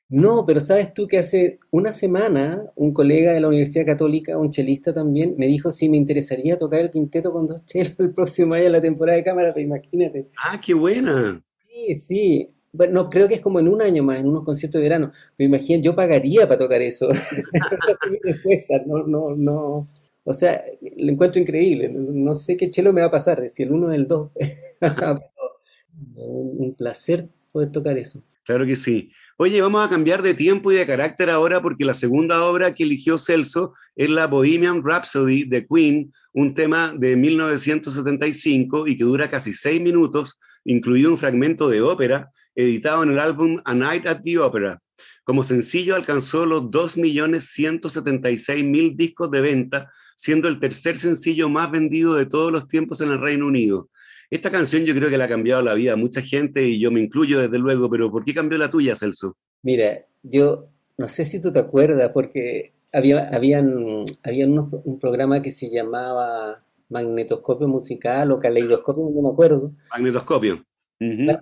No, 0.08 0.46
pero 0.46 0.60
sabes 0.60 0.94
tú 0.94 1.08
que 1.08 1.18
hace 1.18 1.60
una 1.72 1.92
semana 1.92 2.64
un 2.76 2.94
colega 2.94 3.34
de 3.34 3.40
la 3.40 3.48
Universidad 3.48 3.88
Católica, 3.88 4.38
un 4.38 4.52
chelista 4.52 4.94
también, 4.94 5.34
me 5.38 5.48
dijo 5.48 5.72
si 5.72 5.90
me 5.90 5.98
interesaría 5.98 6.58
tocar 6.58 6.80
el 6.82 6.92
quinteto 6.92 7.32
con 7.32 7.48
dos 7.48 7.66
chelos 7.66 8.00
el 8.00 8.14
próximo 8.14 8.54
año 8.54 8.66
en 8.66 8.72
la 8.74 8.82
temporada 8.82 9.18
de 9.18 9.24
cámara, 9.24 9.52
pero 9.54 9.66
imagínate. 9.66 10.30
Ah, 10.44 10.62
qué 10.64 10.76
buena. 10.76 11.44
Sí, 11.68 11.96
sí. 11.98 12.50
Bueno, 12.72 12.94
no, 12.94 13.10
creo 13.10 13.28
que 13.28 13.36
es 13.36 13.42
como 13.42 13.60
en 13.60 13.68
un 13.68 13.82
año 13.82 14.04
más, 14.04 14.20
en 14.20 14.28
unos 14.28 14.44
conciertos 14.44 14.80
de 14.80 14.84
verano. 14.84 15.12
Me 15.38 15.46
imagino, 15.46 15.82
yo 15.82 15.96
pagaría 15.96 16.48
para 16.48 16.60
tocar 16.60 16.82
eso. 16.82 17.10
no, 18.86 19.08
no, 19.08 19.36
no. 19.36 19.88
O 20.24 20.34
sea, 20.34 20.62
lo 20.98 21.12
encuentro 21.12 21.42
increíble. 21.42 21.90
No 21.90 22.36
sé 22.36 22.58
qué 22.58 22.70
chelo 22.70 22.92
me 22.94 23.02
va 23.02 23.08
a 23.08 23.12
pasar, 23.12 23.50
si 23.50 23.64
el 23.64 23.72
uno 23.72 23.88
o 23.88 23.92
el 23.92 24.08
dos. 24.08 24.32
un 26.16 26.76
placer 26.78 27.30
poder 27.52 27.72
tocar 27.72 27.98
eso. 27.98 28.22
Claro 28.44 28.66
que 28.66 28.76
sí. 28.76 29.10
Oye, 29.38 29.62
vamos 29.62 29.86
a 29.86 29.90
cambiar 29.90 30.22
de 30.22 30.34
tiempo 30.34 30.72
y 30.72 30.76
de 30.76 30.88
carácter 30.88 31.30
ahora 31.30 31.62
porque 31.62 31.84
la 31.84 31.94
segunda 31.94 32.46
obra 32.46 32.74
que 32.74 32.86
eligió 32.86 33.20
Celso 33.20 33.74
es 33.94 34.10
la 34.10 34.28
Bohemian 34.28 34.82
Rhapsody 34.82 35.44
de 35.44 35.68
Queen, 35.68 36.14
un 36.32 36.54
tema 36.54 36.94
de 36.96 37.18
1975 37.18 38.88
y 38.88 38.98
que 38.98 39.04
dura 39.04 39.30
casi 39.30 39.54
seis 39.54 39.82
minutos, 39.82 40.40
incluido 40.64 41.12
un 41.12 41.18
fragmento 41.18 41.68
de 41.68 41.82
ópera 41.82 42.32
editado 42.56 43.04
en 43.04 43.12
el 43.12 43.20
álbum 43.20 43.60
A 43.66 43.74
Night 43.74 44.08
at 44.08 44.22
the 44.24 44.40
Opera. 44.40 44.82
Como 45.26 45.44
sencillo 45.44 45.96
alcanzó 45.96 46.46
los 46.46 46.72
2.176.000 46.72 48.96
discos 48.96 49.30
de 49.32 49.42
venta, 49.42 49.92
siendo 50.16 50.48
el 50.48 50.62
tercer 50.62 50.98
sencillo 50.98 51.50
más 51.50 51.70
vendido 51.70 52.14
de 52.14 52.26
todos 52.26 52.54
los 52.54 52.70
tiempos 52.70 53.02
en 53.02 53.12
el 53.12 53.20
Reino 53.20 53.48
Unido. 53.48 53.90
Esta 54.36 54.52
canción 54.52 54.84
yo 54.84 54.94
creo 54.94 55.10
que 55.10 55.18
le 55.18 55.24
ha 55.24 55.30
cambiado 55.30 55.62
la 55.62 55.74
vida 55.76 55.94
a 55.94 55.96
mucha 55.96 56.22
gente 56.22 56.62
y 56.68 56.78
yo 56.78 56.92
me 56.92 57.00
incluyo 57.00 57.40
desde 57.40 57.58
luego, 57.58 57.90
pero 57.90 58.12
¿por 58.12 58.26
qué 58.26 58.34
cambió 58.34 58.58
la 58.58 58.70
tuya, 58.70 58.94
Celso? 58.94 59.38
Mira, 59.64 60.06
yo 60.24 60.68
no 60.98 61.08
sé 61.08 61.24
si 61.24 61.40
tú 61.40 61.54
te 61.54 61.60
acuerdas, 61.60 62.12
porque 62.14 62.74
había, 62.92 63.30
habían, 63.30 64.04
habían 64.24 64.60
un 64.60 65.00
programa 65.00 65.42
que 65.42 65.52
se 65.52 65.70
llamaba 65.70 66.62
Magnetoscopio 66.90 67.70
Musical 67.70 68.30
o 68.34 68.38
Caleidoscopio, 68.38 69.10
no 69.10 69.22
me 69.22 69.30
acuerdo. 69.30 69.72
Magnetoscopio. 69.92 70.66
había 71.00 71.40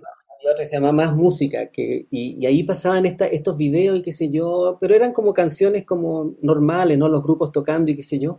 otra 0.52 0.62
que 0.62 0.66
se 0.66 0.76
llama 0.76 0.92
Más 0.92 1.16
Música, 1.16 1.72
que, 1.72 2.06
y, 2.12 2.46
ahí 2.46 2.62
pasaban 2.62 3.06
esta, 3.06 3.26
estos 3.26 3.56
videos 3.56 3.98
y 3.98 4.02
qué 4.02 4.12
sé 4.12 4.30
yo, 4.30 4.78
pero 4.80 4.94
eran 4.94 5.12
como 5.12 5.34
canciones 5.34 5.82
como 5.84 6.36
normales, 6.42 6.96
¿no? 6.96 7.08
Los 7.08 7.24
grupos 7.24 7.50
tocando 7.50 7.90
y 7.90 7.96
qué 7.96 8.04
sé 8.04 8.20
yo. 8.20 8.38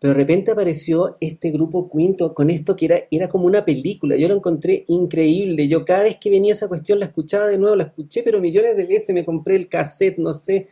Pero 0.00 0.12
de 0.12 0.20
repente 0.20 0.52
apareció 0.52 1.16
este 1.20 1.50
grupo 1.50 1.90
Quinto 1.90 2.32
con 2.32 2.50
esto 2.50 2.76
que 2.76 2.86
era, 2.86 3.00
era 3.10 3.28
como 3.28 3.46
una 3.46 3.64
película. 3.64 4.16
Yo 4.16 4.28
lo 4.28 4.34
encontré 4.34 4.84
increíble. 4.86 5.66
Yo 5.66 5.84
cada 5.84 6.04
vez 6.04 6.18
que 6.20 6.30
venía 6.30 6.52
esa 6.52 6.68
cuestión 6.68 7.00
la 7.00 7.06
escuchaba 7.06 7.46
de 7.46 7.58
nuevo, 7.58 7.74
la 7.74 7.84
escuché, 7.84 8.22
pero 8.22 8.40
millones 8.40 8.76
de 8.76 8.86
veces 8.86 9.12
me 9.12 9.24
compré 9.24 9.56
el 9.56 9.68
cassette, 9.68 10.18
no 10.18 10.34
sé. 10.34 10.68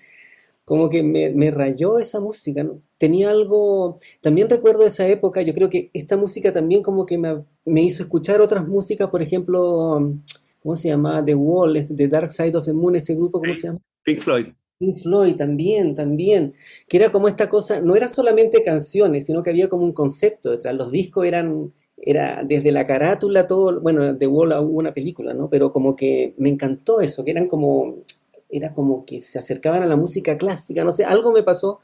Como 0.64 0.88
que 0.88 1.02
me, 1.02 1.50
rayó 1.50 1.98
esa 1.98 2.20
música. 2.20 2.68
Tenía 2.98 3.30
algo. 3.30 3.96
También 4.20 4.48
recuerdo 4.48 4.84
esa 4.84 5.06
época. 5.08 5.42
Yo 5.42 5.54
creo 5.54 5.70
que 5.70 5.90
esta 5.92 6.16
música 6.16 6.52
también 6.52 6.82
como 6.82 7.06
que 7.06 7.18
me, 7.18 7.44
me 7.64 7.82
hizo 7.82 8.02
escuchar 8.02 8.40
otras 8.40 8.66
músicas. 8.66 9.08
Por 9.10 9.22
ejemplo, 9.22 10.12
¿cómo 10.60 10.76
se 10.76 10.88
llama? 10.88 11.24
The 11.24 11.34
Wall, 11.34 11.84
The 11.96 12.08
Dark 12.08 12.32
Side 12.32 12.56
of 12.56 12.64
the 12.64 12.72
Moon, 12.72 12.96
ese 12.96 13.14
grupo, 13.14 13.40
¿cómo 13.40 13.54
se 13.54 13.68
llama? 13.68 13.78
Pink 14.04 14.20
Floyd. 14.20 14.46
Pink 14.78 14.98
Floyd 14.98 15.36
también, 15.36 15.94
también, 15.94 16.54
que 16.88 16.98
era 16.98 17.10
como 17.10 17.28
esta 17.28 17.48
cosa, 17.48 17.80
no 17.80 17.96
era 17.96 18.08
solamente 18.08 18.62
canciones, 18.62 19.26
sino 19.26 19.42
que 19.42 19.50
había 19.50 19.68
como 19.68 19.84
un 19.84 19.92
concepto 19.92 20.50
detrás. 20.50 20.74
Los 20.74 20.90
discos 20.90 21.26
eran, 21.26 21.72
era 21.96 22.42
desde 22.44 22.72
la 22.72 22.86
carátula, 22.86 23.46
todo, 23.46 23.80
bueno, 23.80 24.14
de 24.14 24.26
Wall 24.26 24.52
hubo 24.52 24.78
una 24.78 24.92
película, 24.94 25.34
¿no? 25.34 25.48
Pero 25.48 25.72
como 25.72 25.96
que 25.96 26.34
me 26.38 26.50
encantó 26.50 27.00
eso, 27.00 27.24
que 27.24 27.30
eran 27.30 27.48
como, 27.48 27.96
era 28.50 28.72
como 28.72 29.04
que 29.06 29.20
se 29.20 29.38
acercaban 29.38 29.82
a 29.82 29.86
la 29.86 29.96
música 29.96 30.36
clásica, 30.38 30.84
no 30.84 30.92
sé, 30.92 31.04
algo 31.04 31.32
me 31.32 31.42
pasó, 31.42 31.80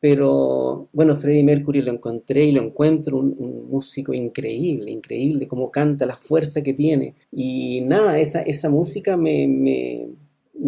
pero 0.00 0.88
bueno, 0.92 1.16
Freddie 1.16 1.44
Mercury 1.44 1.82
lo 1.82 1.92
encontré 1.92 2.44
y 2.44 2.52
lo 2.52 2.62
encuentro 2.62 3.18
un, 3.18 3.68
músico 3.70 4.12
increíble, 4.12 4.90
increíble, 4.90 5.48
como 5.48 5.70
canta, 5.70 6.04
la 6.06 6.16
fuerza 6.16 6.62
que 6.62 6.74
tiene. 6.74 7.14
Y 7.32 7.80
nada, 7.82 8.18
esa, 8.18 8.42
esa 8.42 8.68
música 8.68 9.16
me 9.16 9.48
me 9.48 10.08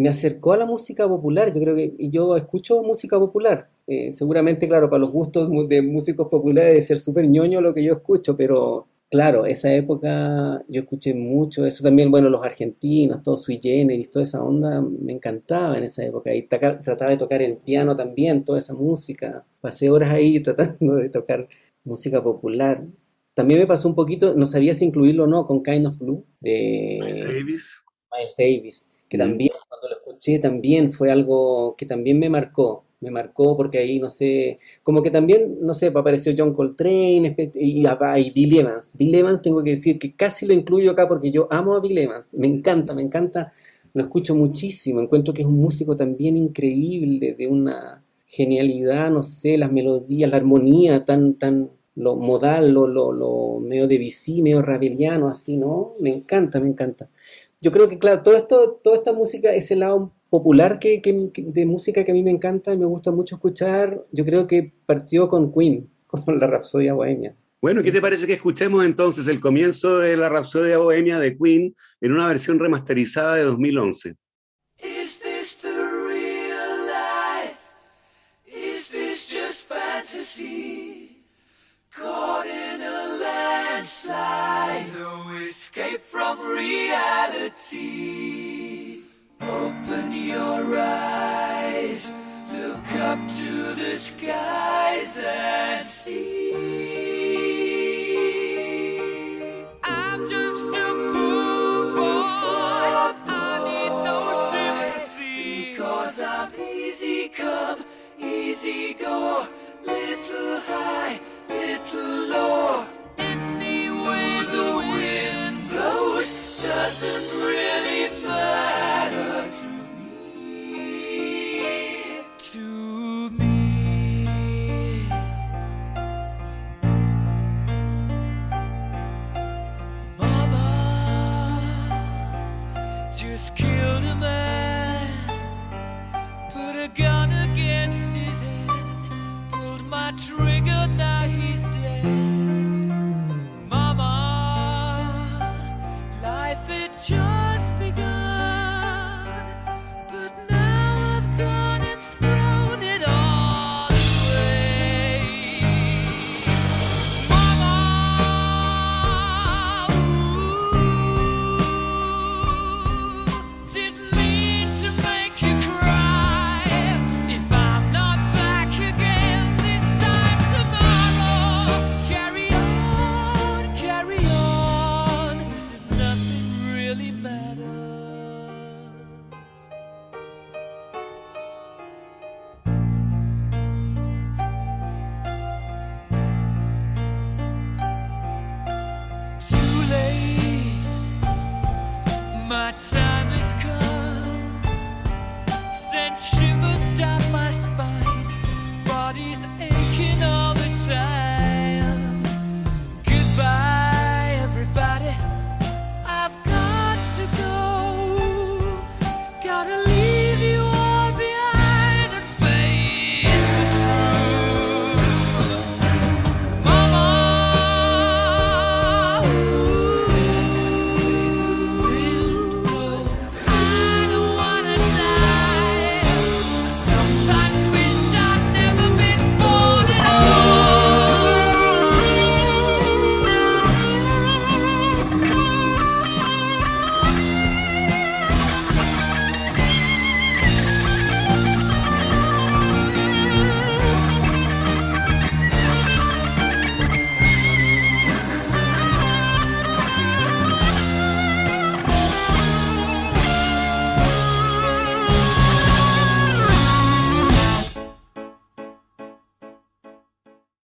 acercó 0.09 0.53
a 0.53 0.57
la 0.57 0.65
música 0.65 1.07
popular. 1.07 1.51
Yo 1.53 1.61
creo 1.61 1.75
que 1.75 1.93
yo 1.99 2.35
escucho 2.35 2.81
música 2.81 3.17
popular. 3.19 3.69
Eh, 3.87 4.11
seguramente, 4.11 4.67
claro, 4.67 4.89
para 4.89 4.99
los 4.99 5.11
gustos 5.11 5.49
de 5.69 5.81
músicos 5.81 6.27
populares 6.27 6.71
debe 6.71 6.81
ser 6.81 6.99
súper 6.99 7.27
ñoño 7.27 7.61
lo 7.61 7.73
que 7.73 7.83
yo 7.83 7.93
escucho, 7.93 8.35
pero 8.35 8.87
claro, 9.09 9.45
esa 9.45 9.73
época 9.73 10.61
yo 10.67 10.81
escuché 10.81 11.13
mucho 11.13 11.65
eso 11.65 11.83
también, 11.83 12.11
bueno, 12.11 12.29
los 12.29 12.43
argentinos, 12.43 13.23
todo 13.23 13.37
sui 13.37 13.59
generis, 13.61 14.09
toda 14.09 14.23
esa 14.23 14.43
onda 14.43 14.81
me 14.81 15.13
encantaba 15.13 15.77
en 15.77 15.85
esa 15.85 16.03
época. 16.03 16.33
Y 16.33 16.43
trataba 16.43 17.09
de 17.09 17.17
tocar 17.17 17.41
el 17.41 17.57
piano 17.57 17.95
también, 17.95 18.43
toda 18.43 18.59
esa 18.59 18.73
música. 18.73 19.45
Pasé 19.61 19.89
horas 19.89 20.09
ahí 20.09 20.39
tratando 20.43 20.95
de 20.95 21.09
tocar 21.09 21.47
música 21.83 22.21
popular. 22.21 22.83
También 23.33 23.59
me 23.59 23.67
pasó 23.67 23.87
un 23.87 23.95
poquito, 23.95 24.33
no 24.35 24.47
sabía 24.47 24.73
si 24.73 24.83
incluirlo 24.83 25.25
o 25.25 25.27
no, 25.27 25.45
con 25.45 25.63
Kind 25.63 25.85
of 25.85 25.97
Blue 25.99 26.25
de 26.41 26.99
Miles 27.01 27.23
Davis. 27.23 27.83
Miles 28.11 28.35
Davis 28.37 28.89
que 29.09 29.17
también 29.17 29.51
cuando 29.69 29.89
lo 29.89 29.95
escuché 29.95 30.39
también 30.39 30.91
fue 30.93 31.11
algo 31.11 31.75
que 31.77 31.85
también 31.85 32.19
me 32.19 32.29
marcó, 32.29 32.85
me 32.99 33.11
marcó 33.11 33.55
porque 33.55 33.77
ahí, 33.77 33.99
no 33.99 34.09
sé, 34.09 34.59
como 34.83 35.03
que 35.03 35.11
también, 35.11 35.57
no 35.61 35.73
sé, 35.73 35.87
apareció 35.87 36.33
John 36.37 36.53
Coltrane 36.53 37.35
y, 37.55 37.83
y, 37.83 38.31
Bill 38.31 38.59
Evans. 38.59 38.95
Bill 38.97 39.15
Evans 39.15 39.41
tengo 39.41 39.63
que 39.63 39.71
decir 39.71 39.99
que 39.99 40.15
casi 40.15 40.45
lo 40.45 40.53
incluyo 40.53 40.91
acá 40.91 41.07
porque 41.07 41.31
yo 41.31 41.47
amo 41.51 41.75
a 41.75 41.79
Bill 41.81 41.97
Evans, 41.97 42.33
me 42.33 42.47
encanta, 42.47 42.93
me 42.93 43.03
encanta, 43.03 43.51
lo 43.93 44.03
escucho 44.03 44.35
muchísimo, 44.35 44.99
encuentro 45.01 45.33
que 45.33 45.41
es 45.41 45.47
un 45.47 45.57
músico 45.59 45.95
también 45.95 46.37
increíble, 46.37 47.35
de 47.37 47.47
una 47.47 48.03
genialidad, 48.25 49.09
no 49.11 49.23
sé, 49.23 49.57
las 49.57 49.71
melodías, 49.71 50.29
la 50.29 50.37
armonía 50.37 51.05
tan, 51.05 51.35
tan, 51.35 51.71
lo 51.95 52.15
modal, 52.15 52.73
lo, 52.73 52.87
lo, 52.87 53.11
lo 53.11 53.59
medio 53.59 53.87
de 53.87 53.97
bici, 53.97 54.41
medio 54.41 54.61
raveliano, 54.61 55.29
así, 55.29 55.57
¿no? 55.57 55.93
Me 55.99 56.11
encanta, 56.13 56.59
me 56.59 56.67
encanta 56.67 57.09
yo 57.59 57.71
creo 57.71 57.89
que, 57.89 57.97
claro, 57.97 58.21
todo 58.21 58.35
esto, 58.35 58.79
toda 58.83 58.97
esta 58.97 59.13
música, 59.13 59.53
ese 59.53 59.75
lado 59.75 60.13
popular 60.29 60.79
que, 60.79 61.01
de 61.35 61.65
música 61.65 62.03
que 62.03 62.11
a 62.11 62.13
mí 62.13 62.23
me 62.23 62.31
encanta 62.31 62.73
y 62.73 62.77
me 62.77 62.85
gusta 62.85 63.11
mucho 63.11 63.35
escuchar, 63.35 64.05
yo 64.11 64.25
creo 64.25 64.45
que 64.47 64.73
partió 64.85 65.27
con 65.27 65.51
Queen, 65.51 65.89
con 66.07 66.39
la 66.39 66.47
Rapsodia 66.47 66.93
Bohemia. 66.93 67.35
Bueno, 67.59 67.81
¿qué 67.81 67.91
te 67.91 68.01
parece 68.01 68.27
que 68.27 68.33
escuchemos 68.33 68.85
entonces 68.85 69.27
el 69.27 69.39
comienzo 69.39 69.97
de 69.97 70.15
la 70.15 70.29
Rapsodia 70.29 70.77
Bohemia 70.77 71.17
de 71.17 71.35
Queen 71.35 71.75
en 72.01 72.11
una 72.11 72.27
versión 72.27 72.59
remasterizada 72.59 73.35
de 73.35 73.43
2011? 73.43 74.15
Is 74.77 75.19
this 75.19 75.57
the 75.59 75.69
real 75.69 76.85
life? 76.85 77.57
Is 78.45 78.89
this 78.89 79.27
just 79.27 79.67
fantasy? 79.67 81.25
Landslide. 83.87 84.85
escape 85.47 86.03
from 86.03 86.39
reality. 86.39 87.77
Open 89.39 90.11
your 90.11 90.77
eyes, 90.77 92.13
look 92.51 92.91
up 92.93 93.19
to 93.37 93.75
the 93.75 93.95
skies 93.95 95.21
and 95.23 95.85
see. 95.85 96.46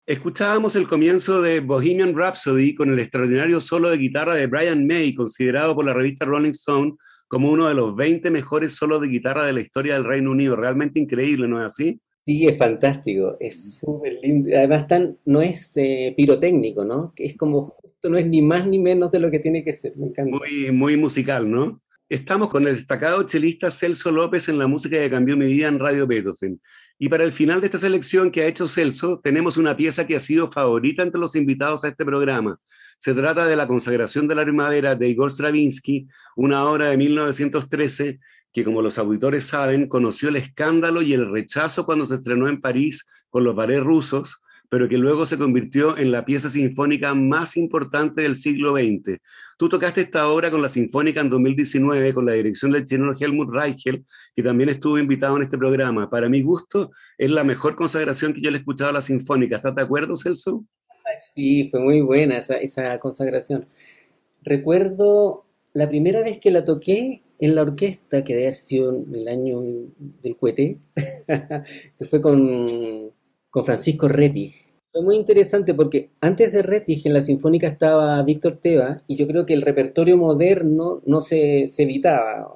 Escuchábamos 0.05 0.75
el 0.75 0.85
comienzo 0.85 1.41
de 1.41 1.61
Bohemian 1.61 2.13
Rhapsody 2.13 2.75
con 2.75 2.89
el 2.89 2.99
extraordinario 2.99 3.61
solo 3.61 3.89
de 3.89 3.97
guitarra 3.97 4.35
de 4.35 4.47
Brian 4.47 4.85
May, 4.85 5.13
considerado 5.13 5.73
por 5.75 5.85
la 5.85 5.93
revista 5.93 6.25
Rolling 6.25 6.51
Stone 6.51 6.95
como 7.29 7.49
uno 7.49 7.69
de 7.69 7.73
los 7.73 7.95
20 7.95 8.29
mejores 8.29 8.73
solos 8.73 8.99
de 8.99 9.07
guitarra 9.07 9.45
de 9.45 9.53
la 9.53 9.61
historia 9.61 9.93
del 9.93 10.03
Reino 10.03 10.31
Unido. 10.31 10.57
Realmente 10.57 10.99
increíble, 10.99 11.47
¿no 11.47 11.61
es 11.61 11.67
así? 11.67 12.01
Sí, 12.25 12.45
es 12.45 12.57
fantástico, 12.57 13.37
es 13.39 13.79
súper 13.79 14.19
lindo. 14.21 14.53
Además, 14.53 14.87
tan, 14.87 15.17
no 15.23 15.41
es 15.41 15.71
eh, 15.77 16.13
pirotécnico, 16.17 16.83
¿no? 16.83 17.13
Es 17.15 17.37
como 17.37 17.61
justo, 17.61 18.09
no 18.09 18.17
es 18.17 18.27
ni 18.27 18.41
más 18.41 18.67
ni 18.67 18.79
menos 18.79 19.09
de 19.09 19.19
lo 19.19 19.31
que 19.31 19.39
tiene 19.39 19.63
que 19.63 19.71
ser. 19.71 19.95
Me 19.95 20.07
encanta. 20.07 20.37
Muy, 20.37 20.69
muy 20.73 20.97
musical, 20.97 21.49
¿no? 21.49 21.81
Estamos 22.09 22.49
con 22.49 22.67
el 22.67 22.75
destacado 22.75 23.23
chelista 23.23 23.71
Celso 23.71 24.11
López 24.11 24.49
en 24.49 24.59
la 24.59 24.67
música 24.67 24.97
que 24.97 25.09
cambió 25.09 25.37
mi 25.37 25.47
vida 25.47 25.69
en 25.69 25.79
Radio 25.79 26.05
Beethoven. 26.05 26.59
Y 26.99 27.09
para 27.09 27.23
el 27.23 27.33
final 27.33 27.59
de 27.59 27.67
esta 27.67 27.77
selección 27.79 28.31
que 28.31 28.43
ha 28.43 28.47
hecho 28.47 28.67
Celso, 28.67 29.19
tenemos 29.23 29.57
una 29.57 29.75
pieza 29.75 30.05
que 30.07 30.15
ha 30.15 30.19
sido 30.19 30.51
favorita 30.51 31.03
entre 31.03 31.19
los 31.19 31.35
invitados 31.35 31.83
a 31.83 31.89
este 31.89 32.05
programa. 32.05 32.59
Se 32.97 33.13
trata 33.13 33.45
de 33.45 33.55
La 33.55 33.67
consagración 33.67 34.27
de 34.27 34.35
la 34.35 34.43
primavera 34.43 34.95
de 34.95 35.09
Igor 35.09 35.31
Stravinsky, 35.31 36.07
una 36.35 36.65
obra 36.65 36.87
de 36.87 36.97
1913 36.97 38.19
que, 38.53 38.63
como 38.63 38.81
los 38.81 38.99
auditores 38.99 39.45
saben, 39.45 39.87
conoció 39.87 40.29
el 40.29 40.35
escándalo 40.35 41.01
y 41.01 41.13
el 41.13 41.31
rechazo 41.31 41.85
cuando 41.85 42.05
se 42.05 42.15
estrenó 42.15 42.47
en 42.47 42.61
París 42.61 43.07
con 43.29 43.43
los 43.43 43.55
ballets 43.55 43.83
rusos, 43.83 44.42
pero 44.73 44.89
que 44.89 44.97
luego 44.97 45.27
se 45.27 45.37
convirtió 45.37 45.99
en 45.99 46.11
la 46.11 46.25
pieza 46.25 46.49
sinfónica 46.49 47.13
más 47.13 47.57
importante 47.57 48.23
del 48.23 48.35
siglo 48.35 48.71
XX. 48.71 49.19
Tú 49.55 49.69
tocaste 49.69 50.01
esta 50.01 50.27
obra 50.27 50.49
con 50.49 50.63
la 50.63 50.67
Sinfónica 50.67 51.21
en 51.21 51.29
2019 51.29 52.11
con 52.15 52.25
la 52.25 52.33
dirección 52.33 52.71
del 52.71 52.83
chileno 52.83 53.13
Helmut 53.15 53.53
Reichel, 53.53 54.03
que 54.35 54.41
también 54.41 54.69
estuvo 54.69 54.97
invitado 54.97 55.37
en 55.37 55.43
este 55.43 55.59
programa. 55.59 56.09
Para 56.09 56.27
mi 56.27 56.41
gusto, 56.41 56.89
es 57.19 57.29
la 57.29 57.43
mejor 57.43 57.75
consagración 57.75 58.33
que 58.33 58.41
yo 58.41 58.49
le 58.49 58.57
he 58.57 58.59
escuchado 58.61 58.89
a 58.89 58.93
la 58.93 59.03
Sinfónica. 59.03 59.57
¿Estás 59.57 59.75
de 59.75 59.83
acuerdo, 59.83 60.17
Celso? 60.17 60.65
Sí, 61.19 61.69
fue 61.69 61.79
muy 61.79 62.01
buena 62.01 62.39
esa, 62.39 62.97
consagración. 62.97 63.67
Recuerdo 64.41 65.45
la 65.73 65.87
primera 65.87 66.23
vez 66.23 66.39
que 66.39 66.49
la 66.49 66.63
toqué 66.63 67.21
en 67.37 67.53
la 67.53 67.61
orquesta, 67.61 68.23
que 68.23 68.33
debe 68.33 68.47
haber 68.47 68.55
sido 68.55 69.05
el 69.13 69.27
año 69.27 69.61
del 70.23 70.35
cohete, 70.35 70.79
que 71.99 72.05
fue 72.05 72.19
con, 72.19 73.11
con 73.51 73.65
Francisco 73.65 74.07
Rettig. 74.07 74.62
Fue 74.93 75.01
muy 75.01 75.15
interesante 75.15 75.73
porque 75.73 76.11
antes 76.21 76.51
de 76.51 76.61
Rettig 76.61 77.07
en 77.07 77.13
la 77.13 77.21
Sinfónica 77.21 77.65
estaba 77.65 78.21
Víctor 78.21 78.57
Teva 78.57 79.01
y 79.07 79.15
yo 79.15 79.25
creo 79.25 79.43
que 79.43 79.55
el 79.55 79.63
repertorio 79.63 80.17
moderno 80.17 81.01
no 81.07 81.19
se, 81.19 81.65
se 81.65 81.81
evitaba. 81.81 82.47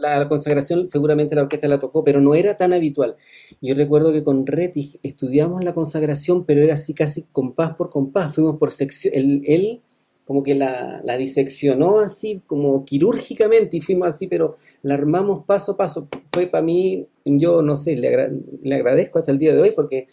la, 0.00 0.26
consagración 0.26 0.88
seguramente 0.88 1.36
la 1.36 1.42
orquesta 1.42 1.68
la 1.68 1.78
tocó, 1.78 2.02
pero 2.02 2.20
no 2.20 2.34
era 2.34 2.56
tan 2.56 2.72
habitual. 2.72 3.14
Yo 3.60 3.76
recuerdo 3.76 4.12
que 4.12 4.24
con 4.24 4.48
Rettig 4.48 4.98
estudiamos 5.04 5.62
la 5.62 5.74
consagración, 5.74 6.44
pero 6.44 6.60
era 6.60 6.74
así 6.74 6.92
casi 6.92 7.22
compás 7.30 7.76
por 7.76 7.88
compás. 7.88 8.34
Fuimos 8.34 8.56
por 8.58 8.72
sección. 8.72 9.14
Él, 9.14 9.80
como 10.26 10.42
que 10.42 10.56
la, 10.56 11.02
la, 11.04 11.16
diseccionó 11.18 12.00
así, 12.00 12.42
como 12.48 12.84
quirúrgicamente, 12.84 13.76
y 13.76 13.80
fuimos 13.80 14.08
así, 14.08 14.26
pero 14.26 14.56
la 14.82 14.94
armamos 14.94 15.44
paso 15.44 15.72
a 15.72 15.76
paso. 15.76 16.08
Fue 16.32 16.48
para 16.48 16.64
mí, 16.64 17.06
yo 17.24 17.62
no 17.62 17.76
sé, 17.76 17.94
le, 17.94 18.32
le 18.60 18.74
agradezco 18.74 19.20
hasta 19.20 19.30
el 19.30 19.38
día 19.38 19.54
de 19.54 19.60
hoy 19.60 19.70
porque 19.70 20.08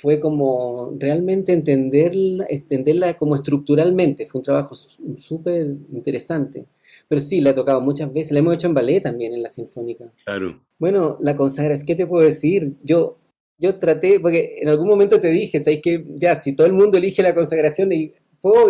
fue 0.00 0.20
como 0.20 0.94
realmente 0.98 1.52
entenderla, 1.52 2.46
entenderla 2.48 3.14
como 3.14 3.36
estructuralmente. 3.36 4.26
Fue 4.26 4.40
un 4.40 4.44
trabajo 4.44 4.74
súper 4.74 5.76
interesante. 5.92 6.66
Pero 7.08 7.20
sí, 7.20 7.40
la 7.40 7.50
he 7.50 7.54
tocado 7.54 7.80
muchas 7.80 8.12
veces. 8.12 8.32
La 8.32 8.40
hemos 8.40 8.54
hecho 8.54 8.66
en 8.66 8.74
ballet 8.74 9.00
también, 9.00 9.32
en 9.34 9.42
la 9.42 9.50
sinfónica. 9.50 10.10
Claro. 10.24 10.60
Bueno, 10.78 11.18
la 11.20 11.36
consagración, 11.36 11.86
¿qué 11.86 11.94
te 11.94 12.06
puedo 12.06 12.24
decir? 12.24 12.74
Yo, 12.82 13.18
yo 13.58 13.76
traté, 13.76 14.18
porque 14.20 14.58
en 14.60 14.68
algún 14.68 14.88
momento 14.88 15.20
te 15.20 15.28
dije, 15.28 15.60
¿sabes 15.60 15.80
que 15.82 16.04
Ya, 16.14 16.36
si 16.36 16.54
todo 16.54 16.66
el 16.66 16.72
mundo 16.72 16.96
elige 16.96 17.22
la 17.22 17.34
consagración, 17.34 17.92
y 17.92 18.12
puedo, 18.40 18.68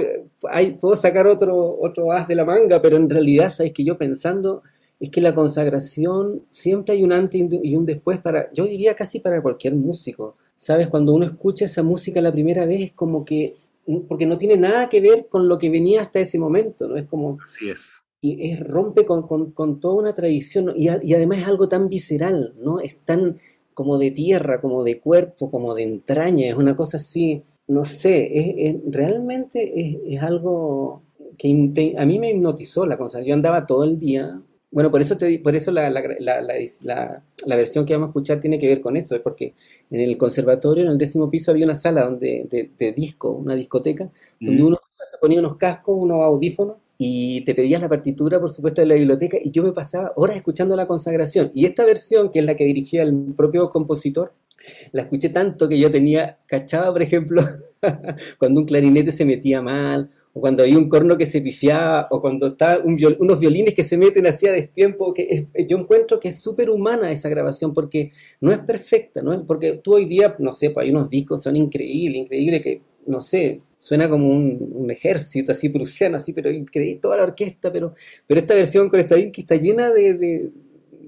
hay, 0.50 0.72
puedo 0.72 0.96
sacar 0.96 1.26
otro, 1.26 1.78
otro 1.80 2.12
as 2.12 2.28
de 2.28 2.34
la 2.34 2.44
manga, 2.44 2.80
pero 2.80 2.96
en 2.96 3.08
realidad, 3.08 3.50
¿sabes 3.50 3.72
que 3.72 3.84
Yo 3.84 3.96
pensando, 3.96 4.62
es 5.00 5.10
que 5.10 5.20
la 5.20 5.34
consagración 5.34 6.44
siempre 6.50 6.94
hay 6.94 7.02
un 7.02 7.12
antes 7.12 7.46
y 7.62 7.76
un 7.76 7.86
después 7.86 8.18
para, 8.18 8.52
yo 8.52 8.66
diría 8.66 8.94
casi 8.94 9.20
para 9.20 9.42
cualquier 9.42 9.74
músico 9.74 10.36
¿Sabes? 10.54 10.88
Cuando 10.88 11.12
uno 11.12 11.24
escucha 11.26 11.64
esa 11.64 11.82
música 11.82 12.20
la 12.20 12.32
primera 12.32 12.66
vez 12.66 12.82
es 12.82 12.92
como 12.92 13.24
que, 13.24 13.56
porque 14.08 14.26
no 14.26 14.38
tiene 14.38 14.56
nada 14.56 14.88
que 14.88 15.00
ver 15.00 15.26
con 15.28 15.48
lo 15.48 15.58
que 15.58 15.70
venía 15.70 16.02
hasta 16.02 16.20
ese 16.20 16.38
momento, 16.38 16.88
¿no? 16.88 16.96
Es 16.96 17.06
como... 17.06 17.38
Así 17.44 17.70
es. 17.70 18.00
Y 18.20 18.52
es, 18.52 18.60
rompe 18.60 19.04
con, 19.04 19.26
con, 19.26 19.80
toda 19.80 19.96
una 19.96 20.14
tradición 20.14 20.72
y, 20.74 20.88
y, 20.88 21.14
además 21.14 21.40
es 21.40 21.46
algo 21.46 21.68
tan 21.68 21.90
visceral, 21.90 22.54
¿no? 22.58 22.80
Es 22.80 22.98
tan 23.04 23.38
como 23.74 23.98
de 23.98 24.12
tierra, 24.12 24.60
como 24.60 24.82
de 24.82 25.00
cuerpo, 25.00 25.50
como 25.50 25.74
de 25.74 25.82
entraña, 25.82 26.46
es 26.46 26.54
una 26.54 26.74
cosa 26.76 26.96
así, 26.96 27.42
no 27.66 27.84
sé, 27.84 28.68
es, 28.68 28.76
realmente 28.86 30.04
es, 30.14 30.22
algo 30.22 31.02
que 31.36 31.94
a 31.98 32.04
mí 32.06 32.18
me 32.18 32.30
hipnotizó 32.30 32.86
la 32.86 32.96
cosa. 32.96 33.20
Yo 33.20 33.34
andaba 33.34 33.66
todo 33.66 33.84
el 33.84 33.98
día 33.98 34.40
bueno, 34.74 34.90
por 34.90 35.00
eso, 35.00 35.16
te, 35.16 35.38
por 35.38 35.54
eso 35.54 35.70
la, 35.70 35.88
la, 35.88 36.02
la, 36.18 36.42
la, 36.42 37.56
versión 37.56 37.86
que 37.86 37.92
vamos 37.92 38.08
a 38.08 38.10
escuchar 38.10 38.40
tiene 38.40 38.58
que 38.58 38.66
ver 38.66 38.80
con 38.80 38.96
eso, 38.96 39.14
es 39.14 39.20
porque 39.20 39.54
en 39.88 40.00
el 40.00 40.18
conservatorio, 40.18 40.84
en 40.84 40.90
el 40.90 40.98
décimo 40.98 41.30
piso, 41.30 41.52
había 41.52 41.64
una 41.64 41.76
sala 41.76 42.04
donde, 42.04 42.48
de, 42.76 42.92
disco, 42.92 43.30
una 43.30 43.54
discoteca, 43.54 44.10
donde 44.40 44.62
mm. 44.62 44.66
uno 44.66 44.78
se 45.08 45.18
ponía 45.18 45.38
unos 45.38 45.56
cascos, 45.58 45.94
unos 45.96 46.22
audífonos, 46.22 46.78
y 46.98 47.42
te 47.42 47.54
pedías 47.54 47.80
la 47.80 47.88
partitura, 47.88 48.40
por 48.40 48.50
supuesto, 48.50 48.80
de 48.80 48.88
la 48.88 48.96
biblioteca, 48.96 49.38
y 49.40 49.52
yo 49.52 49.62
me 49.62 49.70
pasaba 49.70 50.12
horas 50.16 50.36
escuchando 50.36 50.74
la 50.74 50.88
consagración. 50.88 51.52
Y 51.54 51.66
esta 51.66 51.84
versión, 51.84 52.32
que 52.32 52.40
es 52.40 52.44
la 52.44 52.56
que 52.56 52.64
dirigía 52.64 53.04
el 53.04 53.32
propio 53.36 53.68
compositor, 53.68 54.34
la 54.90 55.02
escuché 55.02 55.28
tanto 55.28 55.68
que 55.68 55.78
yo 55.78 55.88
tenía, 55.92 56.40
cachaba, 56.46 56.90
por 56.92 57.02
ejemplo, 57.02 57.44
cuando 58.40 58.60
un 58.60 58.66
clarinete 58.66 59.12
se 59.12 59.24
metía 59.24 59.62
mal, 59.62 60.10
o 60.34 60.40
cuando 60.40 60.64
hay 60.64 60.74
un 60.74 60.88
corno 60.88 61.16
que 61.16 61.26
se 61.26 61.40
pifiaba, 61.40 62.08
o 62.10 62.20
cuando 62.20 62.48
está 62.48 62.82
unos 62.84 63.38
violines 63.38 63.72
que 63.72 63.84
se 63.84 63.96
meten 63.96 64.26
así 64.26 64.48
a 64.48 64.52
destiempo, 64.52 65.14
que 65.14 65.46
yo 65.68 65.78
encuentro 65.78 66.18
que 66.18 66.28
es 66.28 66.40
súper 66.40 66.70
humana 66.70 67.12
esa 67.12 67.28
grabación, 67.28 67.72
porque 67.72 68.10
no 68.40 68.50
es 68.50 68.58
perfecta, 68.58 69.22
¿no? 69.22 69.32
es 69.32 69.40
porque 69.46 69.74
tú 69.82 69.94
hoy 69.94 70.06
día, 70.06 70.34
no 70.40 70.52
sé, 70.52 70.70
pues 70.70 70.84
hay 70.84 70.90
unos 70.90 71.08
discos, 71.08 71.44
son 71.44 71.54
increíbles, 71.54 72.22
increíbles, 72.22 72.62
que, 72.62 72.82
no 73.06 73.20
sé, 73.20 73.60
suena 73.76 74.08
como 74.08 74.28
un, 74.28 74.90
ejército 74.90 75.52
así 75.52 75.68
prusiano, 75.68 76.16
así, 76.16 76.32
pero 76.32 76.50
increíble, 76.50 76.98
toda 77.00 77.16
la 77.16 77.22
orquesta, 77.22 77.72
pero, 77.72 77.94
pero 78.26 78.40
esta 78.40 78.54
versión 78.54 78.88
con 78.88 78.98
esta 78.98 79.14
que 79.14 79.40
está 79.40 79.54
llena 79.54 79.92
de, 79.92 80.50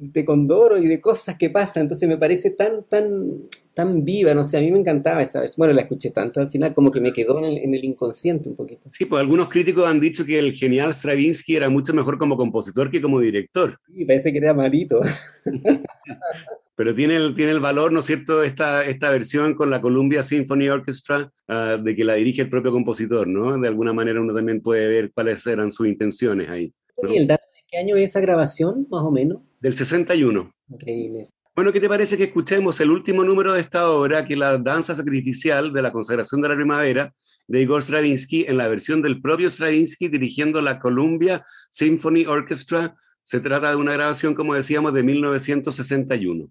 de 0.00 0.24
condoro 0.24 0.78
y 0.78 0.86
de 0.86 1.00
cosas 1.00 1.36
que 1.36 1.50
pasan, 1.50 1.82
entonces 1.82 2.08
me 2.08 2.18
parece 2.18 2.50
tan, 2.50 2.84
tan 2.84 3.48
tan 3.76 4.06
viva, 4.06 4.32
no 4.32 4.42
sé, 4.42 4.56
a 4.56 4.62
mí 4.62 4.70
me 4.70 4.78
encantaba 4.78 5.20
esa 5.20 5.38
vez. 5.40 5.54
Bueno, 5.54 5.74
la 5.74 5.82
escuché 5.82 6.10
tanto 6.10 6.40
al 6.40 6.48
final 6.48 6.72
como 6.72 6.90
que 6.90 6.98
me 6.98 7.12
quedó 7.12 7.44
en 7.44 7.74
el, 7.74 7.84
inconsciente 7.84 8.48
un 8.48 8.56
poquito. 8.56 8.88
Sí, 8.88 9.04
pues 9.04 9.20
algunos 9.20 9.50
críticos 9.50 9.86
han 9.86 10.00
dicho 10.00 10.24
que 10.24 10.38
el 10.38 10.54
genial 10.54 10.94
Stravinsky 10.94 11.56
era 11.56 11.68
mucho 11.68 11.92
mejor 11.92 12.16
como 12.16 12.38
compositor 12.38 12.90
que 12.90 13.02
como 13.02 13.20
director. 13.20 13.78
Sí, 13.94 14.06
parece 14.06 14.32
que 14.32 14.38
era 14.38 14.54
malito. 14.54 15.02
Pero 16.74 16.94
tiene 16.94 17.16
el, 17.16 17.34
tiene 17.34 17.52
el 17.52 17.60
valor, 17.60 17.92
¿no 17.92 18.00
es 18.00 18.06
cierto?, 18.06 18.42
esta, 18.42 18.82
esta 18.82 19.10
versión 19.10 19.52
con 19.52 19.68
la 19.68 19.82
Columbia 19.82 20.22
Symphony 20.22 20.70
Orchestra, 20.70 21.30
ah, 21.46 21.76
de 21.78 21.94
que 21.94 22.04
la 22.04 22.14
dirige 22.14 22.40
el 22.40 22.48
propio 22.48 22.72
compositor, 22.72 23.28
¿no? 23.28 23.58
De 23.60 23.68
alguna 23.68 23.92
manera 23.92 24.22
uno 24.22 24.34
también 24.34 24.62
puede 24.62 24.88
ver 24.88 25.12
cuáles 25.12 25.46
eran 25.46 25.70
sus 25.70 25.86
intenciones 25.86 26.48
ahí. 26.48 26.72
¿Y 27.10 27.18
el 27.18 27.26
dato 27.26 27.46
de 27.54 27.62
qué 27.68 27.76
año 27.76 27.96
es 27.96 28.04
esa 28.04 28.20
grabación, 28.20 28.86
más 28.90 29.02
o 29.02 29.10
menos? 29.10 29.42
Del 29.66 29.74
61. 29.74 30.54
Increíble. 30.68 31.24
Bueno, 31.56 31.72
¿qué 31.72 31.80
te 31.80 31.88
parece 31.88 32.16
que 32.16 32.22
escuchemos 32.22 32.78
el 32.80 32.88
último 32.88 33.24
número 33.24 33.52
de 33.52 33.60
esta 33.60 33.90
obra, 33.90 34.24
que 34.24 34.34
es 34.34 34.38
la 34.38 34.58
danza 34.58 34.94
sacrificial 34.94 35.72
de 35.72 35.82
la 35.82 35.90
consagración 35.90 36.40
de 36.40 36.48
la 36.48 36.54
primavera 36.54 37.12
de 37.48 37.62
Igor 37.62 37.82
Stravinsky, 37.82 38.44
en 38.46 38.58
la 38.58 38.68
versión 38.68 39.02
del 39.02 39.20
propio 39.20 39.50
Stravinsky 39.50 40.06
dirigiendo 40.06 40.62
la 40.62 40.78
Columbia 40.78 41.44
Symphony 41.68 42.26
Orchestra? 42.26 42.94
Se 43.24 43.40
trata 43.40 43.70
de 43.70 43.74
una 43.74 43.94
grabación, 43.94 44.36
como 44.36 44.54
decíamos, 44.54 44.94
de 44.94 45.02
1961. 45.02 46.48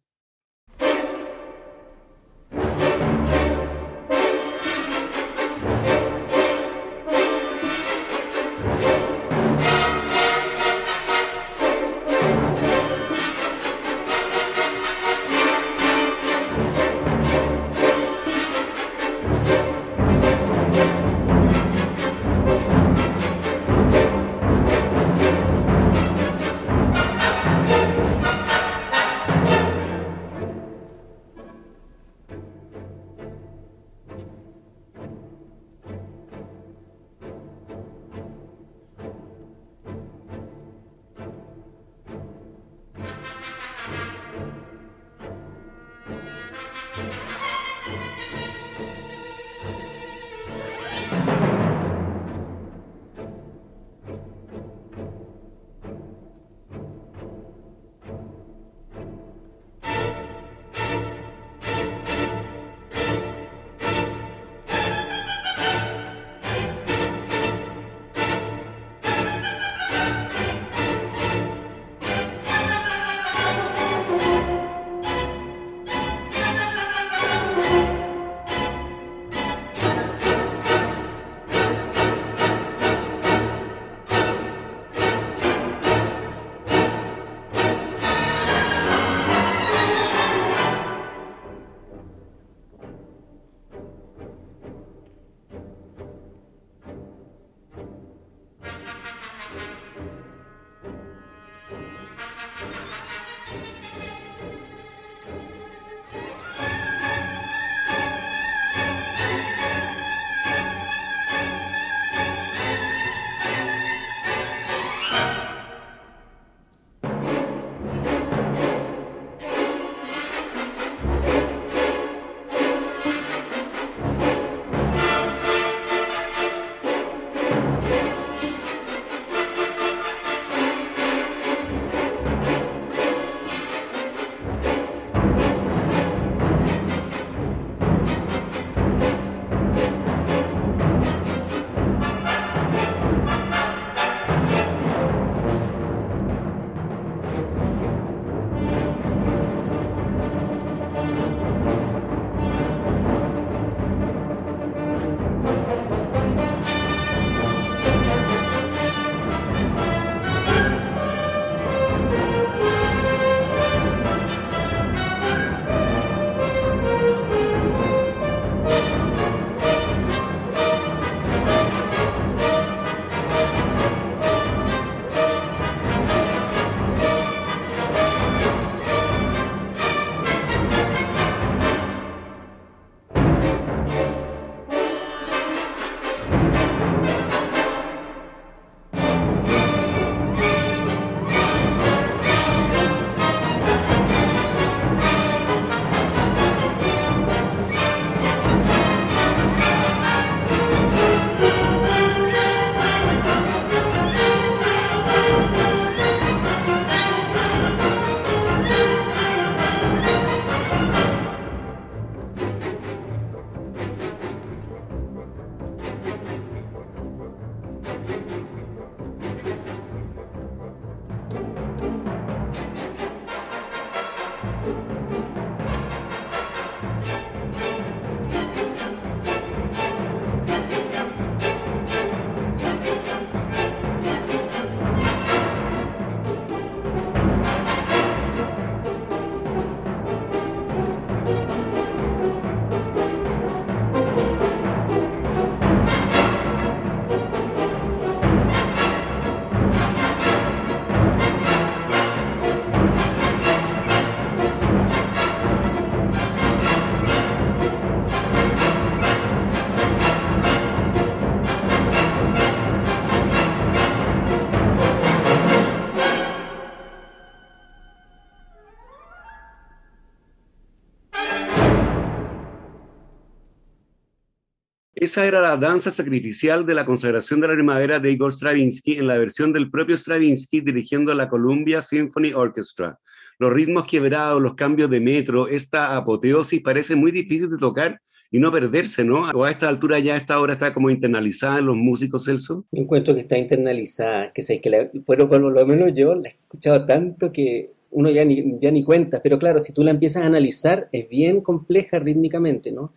Esa 275.05 275.27
era 275.27 275.39
la 275.39 275.55
danza 275.55 275.91
sacrificial 275.91 276.65
de 276.65 276.73
la 276.73 276.83
consagración 276.83 277.39
de 277.39 277.47
la 277.47 277.53
primavera 277.53 277.99
de 277.99 278.11
Igor 278.11 278.33
Stravinsky 278.33 278.93
en 278.93 279.05
la 279.05 279.19
versión 279.19 279.53
del 279.53 279.69
propio 279.69 279.95
Stravinsky 279.95 280.61
dirigiendo 280.61 281.13
la 281.13 281.29
Columbia 281.29 281.83
Symphony 281.83 282.33
Orchestra. 282.33 282.97
Los 283.37 283.53
ritmos 283.53 283.85
quebrados, 283.85 284.41
los 284.41 284.55
cambios 284.55 284.89
de 284.89 284.99
metro, 284.99 285.47
esta 285.47 285.95
apoteosis 285.95 286.59
parece 286.63 286.95
muy 286.95 287.11
difícil 287.11 287.51
de 287.51 287.57
tocar 287.59 288.01
y 288.31 288.39
no 288.39 288.51
perderse, 288.51 289.05
¿no? 289.05 289.29
O 289.29 289.43
a 289.43 289.51
esta 289.51 289.69
altura 289.69 289.99
ya 289.99 290.17
esta 290.17 290.41
obra 290.41 290.53
está 290.53 290.73
como 290.73 290.89
internalizada 290.89 291.59
en 291.59 291.67
los 291.67 291.75
músicos, 291.75 292.25
Celso. 292.25 292.65
Yo 292.71 292.81
encuentro 292.81 293.13
que 293.13 293.21
está 293.21 293.37
internalizada, 293.37 294.33
que 294.33 294.41
sé 294.41 294.59
que 294.59 294.71
la, 294.71 294.89
bueno, 295.05 295.29
por 295.29 295.39
lo 295.39 295.65
menos 295.67 295.93
yo 295.93 296.15
la 296.15 296.29
he 296.29 296.31
escuchado 296.31 296.83
tanto 296.83 297.29
que 297.29 297.73
uno 297.91 298.09
ya 298.09 298.25
ni, 298.25 298.57
ya 298.59 298.71
ni 298.71 298.83
cuenta, 298.83 299.21
pero 299.21 299.37
claro, 299.37 299.59
si 299.59 299.71
tú 299.71 299.83
la 299.83 299.91
empiezas 299.91 300.23
a 300.23 300.25
analizar, 300.25 300.89
es 300.91 301.07
bien 301.07 301.41
compleja 301.41 301.99
rítmicamente, 301.99 302.71
¿no? 302.71 302.91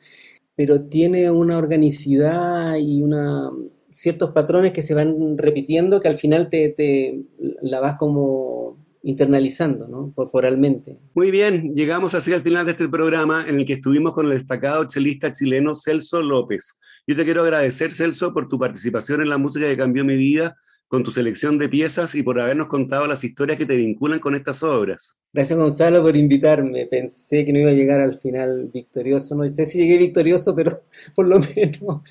Pero 0.58 0.82
tiene 0.82 1.30
una 1.30 1.56
organicidad 1.56 2.76
y 2.76 3.02
una 3.02 3.50
ciertos 3.90 4.32
patrones 4.32 4.72
que 4.72 4.82
se 4.82 4.94
van 4.94 5.38
repitiendo 5.38 6.00
que 6.00 6.08
al 6.08 6.18
final 6.18 6.50
te, 6.50 6.68
te 6.68 7.22
la 7.62 7.80
vas 7.80 7.96
como 7.96 8.76
internalizando, 9.02 9.88
¿no? 9.88 10.12
Corporalmente. 10.14 10.98
Muy 11.14 11.30
bien, 11.30 11.74
llegamos 11.74 12.14
así 12.14 12.32
al 12.32 12.42
final 12.42 12.66
de 12.66 12.72
este 12.72 12.88
programa 12.88 13.44
en 13.48 13.60
el 13.60 13.64
que 13.64 13.74
estuvimos 13.74 14.12
con 14.12 14.26
el 14.26 14.36
destacado 14.36 14.84
chelista 14.84 15.32
chileno 15.32 15.74
Celso 15.74 16.20
López. 16.20 16.78
Yo 17.06 17.16
te 17.16 17.24
quiero 17.24 17.42
agradecer, 17.42 17.94
Celso, 17.94 18.34
por 18.34 18.48
tu 18.48 18.58
participación 18.58 19.22
en 19.22 19.30
la 19.30 19.38
música 19.38 19.66
que 19.66 19.76
cambió 19.76 20.04
mi 20.04 20.16
vida 20.16 20.56
con 20.88 21.04
tu 21.04 21.12
selección 21.12 21.58
de 21.58 21.68
piezas 21.68 22.14
y 22.14 22.22
por 22.22 22.40
habernos 22.40 22.66
contado 22.66 23.06
las 23.06 23.22
historias 23.22 23.58
que 23.58 23.66
te 23.66 23.76
vinculan 23.76 24.20
con 24.20 24.34
estas 24.34 24.62
obras. 24.62 25.18
Gracias 25.32 25.58
Gonzalo 25.58 26.02
por 26.02 26.16
invitarme. 26.16 26.86
Pensé 26.86 27.44
que 27.44 27.52
no 27.52 27.60
iba 27.60 27.70
a 27.70 27.74
llegar 27.74 28.00
al 28.00 28.18
final 28.18 28.70
victorioso. 28.72 29.34
No 29.34 29.44
sé 29.44 29.66
si 29.66 29.78
llegué 29.78 29.98
victorioso, 29.98 30.56
pero 30.56 30.82
por 31.14 31.26
lo 31.26 31.38
menos, 31.38 32.02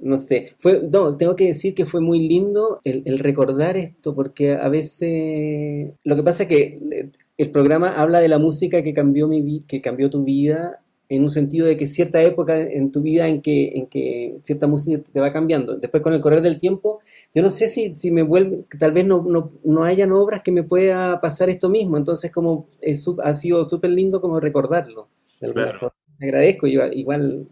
no 0.00 0.16
sé. 0.16 0.54
Fue, 0.58 0.82
no, 0.90 1.16
tengo 1.16 1.36
que 1.36 1.48
decir 1.48 1.74
que 1.74 1.84
fue 1.84 2.00
muy 2.00 2.26
lindo 2.26 2.80
el, 2.84 3.02
el 3.04 3.18
recordar 3.18 3.76
esto, 3.76 4.14
porque 4.14 4.52
a 4.52 4.68
veces 4.70 5.92
lo 6.02 6.16
que 6.16 6.22
pasa 6.22 6.44
es 6.44 6.48
que 6.48 7.10
el 7.36 7.50
programa 7.50 7.90
habla 7.90 8.20
de 8.20 8.28
la 8.28 8.38
música 8.38 8.82
que 8.82 8.94
cambió 8.94 9.28
mi 9.28 9.60
que 9.64 9.82
cambió 9.82 10.08
tu 10.08 10.24
vida 10.24 10.80
en 11.08 11.22
un 11.22 11.30
sentido 11.30 11.66
de 11.66 11.76
que 11.76 11.86
cierta 11.86 12.22
época 12.22 12.60
en 12.60 12.90
tu 12.90 13.02
vida 13.02 13.28
en 13.28 13.42
que, 13.42 13.72
en 13.74 13.86
que 13.86 14.38
cierta 14.42 14.66
música 14.66 15.02
te 15.12 15.20
va 15.20 15.32
cambiando. 15.32 15.76
Después 15.76 16.02
con 16.02 16.14
el 16.14 16.20
correr 16.20 16.40
del 16.40 16.58
tiempo 16.58 17.00
yo 17.34 17.42
no 17.42 17.50
sé 17.50 17.68
si, 17.68 17.92
si 17.94 18.10
me 18.10 18.22
vuelve, 18.22 18.64
tal 18.78 18.92
vez 18.92 19.06
no, 19.06 19.22
no, 19.26 19.50
no 19.64 19.84
hayan 19.84 20.12
obras 20.12 20.42
que 20.42 20.52
me 20.52 20.62
pueda 20.62 21.20
pasar 21.20 21.50
esto 21.50 21.68
mismo, 21.68 21.96
entonces 21.96 22.30
como 22.30 22.68
es, 22.80 23.04
ha 23.22 23.34
sido 23.34 23.68
súper 23.68 23.90
lindo 23.90 24.20
como 24.20 24.38
recordarlo. 24.40 25.08
De 25.40 25.48
alguna 25.48 25.64
Claro. 25.64 25.78
forma. 25.80 25.94
Te 26.18 26.24
agradezco 26.26 26.66
igual, 26.68 26.96
igual 26.96 27.46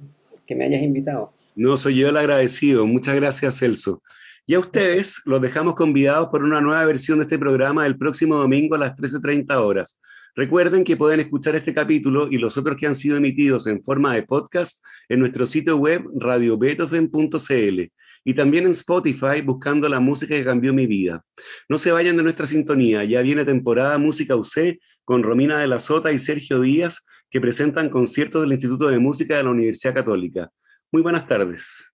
que 0.47 0.55
me 0.55 0.65
hayas 0.65 0.83
invitado. 0.83 1.33
No, 1.57 1.77
soy 1.77 1.97
yo 1.97 2.09
el 2.09 2.17
agradecido. 2.17 2.87
Muchas 2.87 3.17
gracias, 3.17 3.59
Celso. 3.59 4.03
Y 4.47 4.55
a 4.55 4.61
ustedes 4.61 5.21
los 5.25 5.41
dejamos 5.43 5.75
convidados 5.75 6.29
por 6.29 6.45
una 6.45 6.61
nueva 6.61 6.85
versión 6.85 7.19
de 7.19 7.25
este 7.25 7.39
programa 7.39 7.87
el 7.87 7.99
próximo 7.99 8.37
domingo 8.37 8.75
a 8.77 8.79
las 8.79 8.97
13.30 8.97 9.55
horas. 9.57 10.01
Recuerden 10.35 10.83
que 10.85 10.97
pueden 10.97 11.21
escuchar 11.21 11.55
este 11.57 11.75
capítulo 11.75 12.29
y 12.31 12.39
los 12.39 12.57
otros 12.57 12.77
que 12.77 12.87
han 12.87 12.95
sido 12.95 13.17
emitidos 13.19 13.67
en 13.67 13.83
forma 13.83 14.15
de 14.15 14.23
podcast 14.23 14.83
en 15.09 15.21
nuestro 15.21 15.47
sitio 15.47 15.77
web 15.77 16.05
radiobeethoven.cl 16.15 17.93
y 18.25 18.35
también 18.35 18.67
en 18.67 18.73
Spotify 18.73 19.41
buscando 19.45 19.89
la 19.89 20.01
música 20.01 20.35
que 20.35 20.45
cambió 20.45 20.73
mi 20.73 20.87
vida. 20.87 21.25
No 21.69 21.79
se 21.79 21.93
vayan 21.93 22.17
de 22.17 22.23
nuestra 22.23 22.47
sintonía, 22.47 23.05
ya 23.05 23.23
viene 23.23 23.45
temporada 23.45 23.99
Música 23.99 24.37
UC 24.37 24.79
con 25.05 25.23
Romina 25.23 25.59
de 25.59 25.67
la 25.67 25.79
Sota 25.79 26.13
y 26.13 26.19
Sergio 26.19 26.61
Díaz 26.61 27.05
que 27.31 27.41
presentan 27.41 27.89
conciertos 27.89 28.43
del 28.43 28.53
Instituto 28.53 28.89
de 28.89 28.99
Música 28.99 29.37
de 29.37 29.45
la 29.45 29.51
Universidad 29.51 29.95
Católica. 29.95 30.51
Muy 30.93 31.03
buenas 31.03 31.27
tardes. 31.27 31.93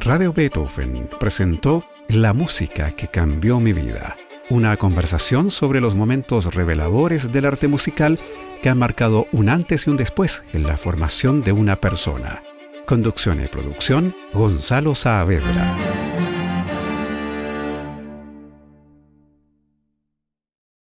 Radio 0.00 0.32
Beethoven 0.32 1.08
presentó 1.18 1.84
La 2.08 2.32
música 2.32 2.92
que 2.92 3.08
cambió 3.08 3.58
mi 3.58 3.72
vida, 3.72 4.16
una 4.50 4.76
conversación 4.76 5.50
sobre 5.50 5.80
los 5.80 5.94
momentos 5.94 6.54
reveladores 6.54 7.32
del 7.32 7.44
arte 7.44 7.68
musical 7.68 8.18
que 8.62 8.68
han 8.68 8.78
marcado 8.78 9.26
un 9.32 9.48
antes 9.48 9.86
y 9.86 9.90
un 9.90 9.96
después 9.96 10.44
en 10.52 10.64
la 10.64 10.76
formación 10.76 11.42
de 11.42 11.52
una 11.52 11.80
persona. 11.80 12.42
Conducción 12.86 13.42
y 13.42 13.48
producción, 13.48 14.14
Gonzalo 14.32 14.94
Saavedra. 14.94 15.76